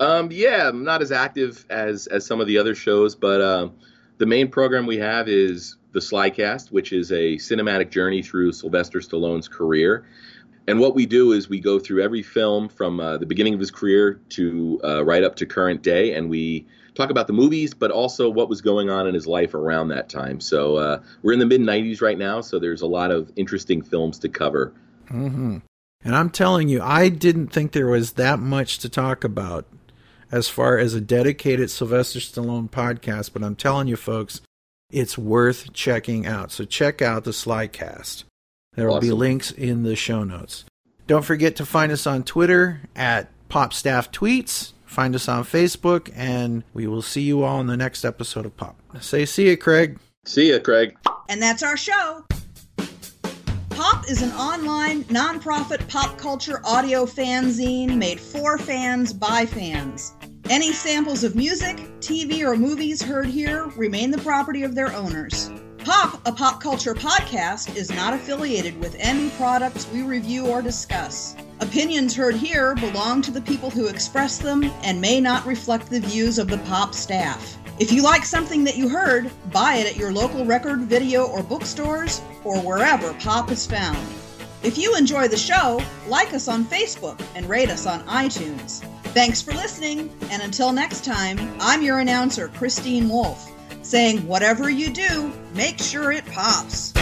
Um, 0.00 0.30
yeah, 0.32 0.68
I'm 0.68 0.84
not 0.84 1.02
as 1.02 1.12
active 1.12 1.64
as 1.70 2.06
as 2.08 2.26
some 2.26 2.40
of 2.40 2.46
the 2.46 2.58
other 2.58 2.74
shows, 2.74 3.14
but 3.14 3.40
um, 3.40 3.74
the 4.18 4.26
main 4.26 4.48
program 4.48 4.86
we 4.86 4.98
have 4.98 5.28
is 5.28 5.76
the 5.92 6.00
Slycast, 6.00 6.72
which 6.72 6.92
is 6.92 7.12
a 7.12 7.36
cinematic 7.36 7.90
journey 7.90 8.22
through 8.22 8.52
Sylvester 8.52 8.98
Stallone's 8.98 9.48
career. 9.48 10.06
And 10.66 10.80
what 10.80 10.94
we 10.94 11.06
do 11.06 11.32
is 11.32 11.48
we 11.48 11.60
go 11.60 11.78
through 11.78 12.02
every 12.02 12.22
film 12.22 12.68
from 12.68 12.98
uh, 12.98 13.18
the 13.18 13.26
beginning 13.26 13.54
of 13.54 13.60
his 13.60 13.70
career 13.70 14.20
to 14.30 14.80
uh, 14.82 15.04
right 15.04 15.22
up 15.22 15.36
to 15.36 15.46
current 15.46 15.82
day, 15.82 16.14
and 16.14 16.28
we 16.30 16.66
talk 16.94 17.10
about 17.10 17.26
the 17.26 17.32
movies, 17.32 17.74
but 17.74 17.90
also 17.90 18.30
what 18.30 18.48
was 18.48 18.60
going 18.60 18.88
on 18.88 19.06
in 19.06 19.14
his 19.14 19.26
life 19.26 19.54
around 19.54 19.88
that 19.88 20.08
time. 20.08 20.40
So 20.40 20.76
uh, 20.76 21.02
we're 21.22 21.32
in 21.32 21.38
the 21.38 21.46
mid 21.46 21.60
'90s 21.60 22.00
right 22.00 22.18
now, 22.18 22.40
so 22.40 22.58
there's 22.58 22.82
a 22.82 22.86
lot 22.86 23.10
of 23.10 23.30
interesting 23.36 23.82
films 23.82 24.18
to 24.20 24.28
cover. 24.28 24.72
hmm 25.08 25.58
And 26.02 26.16
I'm 26.16 26.30
telling 26.30 26.68
you, 26.68 26.80
I 26.82 27.10
didn't 27.10 27.48
think 27.48 27.72
there 27.72 27.86
was 27.86 28.12
that 28.12 28.38
much 28.38 28.78
to 28.78 28.88
talk 28.88 29.22
about 29.22 29.66
as 30.34 30.48
far 30.48 30.78
as 30.78 30.94
a 30.94 31.00
dedicated 31.00 31.70
Sylvester 31.70 32.18
Stallone 32.18 32.68
podcast, 32.68 33.32
but 33.32 33.44
I'm 33.44 33.54
telling 33.54 33.86
you, 33.86 33.94
folks, 33.94 34.40
it's 34.90 35.16
worth 35.16 35.72
checking 35.72 36.26
out. 36.26 36.50
So 36.50 36.64
check 36.64 37.00
out 37.00 37.22
the 37.22 37.30
Slycast. 37.30 38.24
There 38.74 38.88
will 38.88 38.98
be 38.98 39.12
links 39.12 39.52
in 39.52 39.84
the 39.84 39.94
show 39.94 40.24
notes. 40.24 40.64
Don't 41.06 41.24
forget 41.24 41.54
to 41.56 41.64
find 41.64 41.92
us 41.92 42.04
on 42.04 42.24
Twitter 42.24 42.80
at 42.96 43.28
PopStaff 43.48 44.10
Tweets. 44.10 44.72
Find 44.84 45.14
us 45.14 45.28
on 45.28 45.44
Facebook, 45.44 46.12
and 46.16 46.64
we 46.74 46.88
will 46.88 47.02
see 47.02 47.22
you 47.22 47.44
all 47.44 47.60
in 47.60 47.68
the 47.68 47.76
next 47.76 48.04
episode 48.04 48.44
of 48.44 48.56
Pop. 48.56 48.76
Say 49.00 49.26
see 49.26 49.50
you, 49.50 49.56
Craig. 49.56 50.00
See 50.24 50.50
ya, 50.50 50.58
Craig. 50.58 50.96
And 51.28 51.40
that's 51.40 51.62
our 51.62 51.76
show. 51.76 52.24
Pop 53.70 54.08
is 54.10 54.22
an 54.22 54.32
online, 54.32 55.04
nonprofit 55.04 55.88
pop 55.88 56.18
culture 56.18 56.60
audio 56.64 57.06
fanzine 57.06 57.96
made 57.96 58.18
for 58.20 58.58
fans 58.58 59.12
by 59.12 59.46
fans. 59.46 60.12
Any 60.50 60.74
samples 60.74 61.24
of 61.24 61.34
music, 61.34 61.78
TV, 62.00 62.42
or 62.42 62.54
movies 62.54 63.00
heard 63.00 63.26
here 63.26 63.64
remain 63.76 64.10
the 64.10 64.18
property 64.18 64.62
of 64.62 64.74
their 64.74 64.92
owners. 64.92 65.50
Pop, 65.78 66.20
a 66.26 66.32
pop 66.32 66.60
culture 66.60 66.94
podcast, 66.94 67.74
is 67.74 67.90
not 67.90 68.12
affiliated 68.12 68.78
with 68.78 68.94
any 68.98 69.30
products 69.30 69.88
we 69.90 70.02
review 70.02 70.46
or 70.46 70.60
discuss. 70.60 71.34
Opinions 71.60 72.14
heard 72.14 72.34
here 72.34 72.74
belong 72.74 73.22
to 73.22 73.30
the 73.30 73.40
people 73.40 73.70
who 73.70 73.86
express 73.86 74.36
them 74.36 74.64
and 74.82 75.00
may 75.00 75.18
not 75.18 75.46
reflect 75.46 75.88
the 75.88 76.00
views 76.00 76.38
of 76.38 76.48
the 76.48 76.58
pop 76.58 76.94
staff. 76.94 77.56
If 77.78 77.90
you 77.90 78.02
like 78.02 78.26
something 78.26 78.64
that 78.64 78.76
you 78.76 78.86
heard, 78.86 79.30
buy 79.50 79.76
it 79.76 79.86
at 79.86 79.96
your 79.96 80.12
local 80.12 80.44
record, 80.44 80.80
video, 80.80 81.24
or 81.26 81.42
bookstores, 81.42 82.20
or 82.44 82.60
wherever 82.60 83.14
pop 83.14 83.50
is 83.50 83.66
found. 83.66 84.06
If 84.64 84.78
you 84.78 84.96
enjoy 84.96 85.28
the 85.28 85.36
show, 85.36 85.78
like 86.08 86.32
us 86.32 86.48
on 86.48 86.64
Facebook 86.64 87.22
and 87.34 87.46
rate 87.46 87.68
us 87.68 87.86
on 87.86 88.00
iTunes. 88.04 88.82
Thanks 89.12 89.42
for 89.42 89.52
listening, 89.52 90.10
and 90.30 90.42
until 90.42 90.72
next 90.72 91.04
time, 91.04 91.38
I'm 91.60 91.82
your 91.82 91.98
announcer, 91.98 92.48
Christine 92.48 93.10
Wolf, 93.10 93.52
saying 93.82 94.26
whatever 94.26 94.70
you 94.70 94.88
do, 94.88 95.30
make 95.54 95.78
sure 95.78 96.12
it 96.12 96.24
pops. 96.24 96.94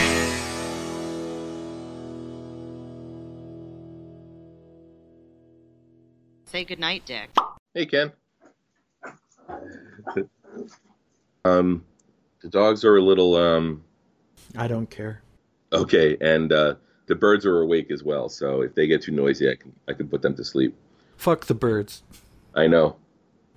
Say 6.47 6.65
goodnight, 6.65 7.07
Dick. 7.07 7.31
Hey, 7.75 7.87
Ken. 7.87 8.13
um, 11.45 11.85
the 12.41 12.49
dogs 12.49 12.85
are 12.85 12.97
a 12.97 13.01
little 13.03 13.37
um 13.37 13.85
I 14.57 14.67
don't 14.67 14.91
care. 14.91 15.23
okay, 15.73 16.17
and 16.21 16.53
uh, 16.53 16.75
the 17.07 17.15
birds 17.15 17.45
are 17.47 17.61
awake 17.61 17.91
as 17.91 18.03
well. 18.03 18.29
So 18.29 18.63
if 18.63 18.75
they 18.75 18.87
get 18.87 19.03
too 19.03 19.13
noisy, 19.13 19.51
I 19.51 19.55
can 19.57 19.73
I 19.89 19.93
can 19.93 20.09
put 20.09 20.23
them 20.23 20.35
to 20.37 20.45
sleep. 20.45 20.75
Fuck 21.17 21.47
the 21.47 21.55
birds. 21.55 22.03
I 22.55 22.67
know. 22.67 22.97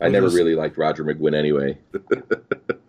I 0.01 0.09
never 0.09 0.29
really 0.29 0.55
liked 0.55 0.77
Roger 0.77 1.03
McGuinn 1.05 1.35
anyway. 1.35 1.77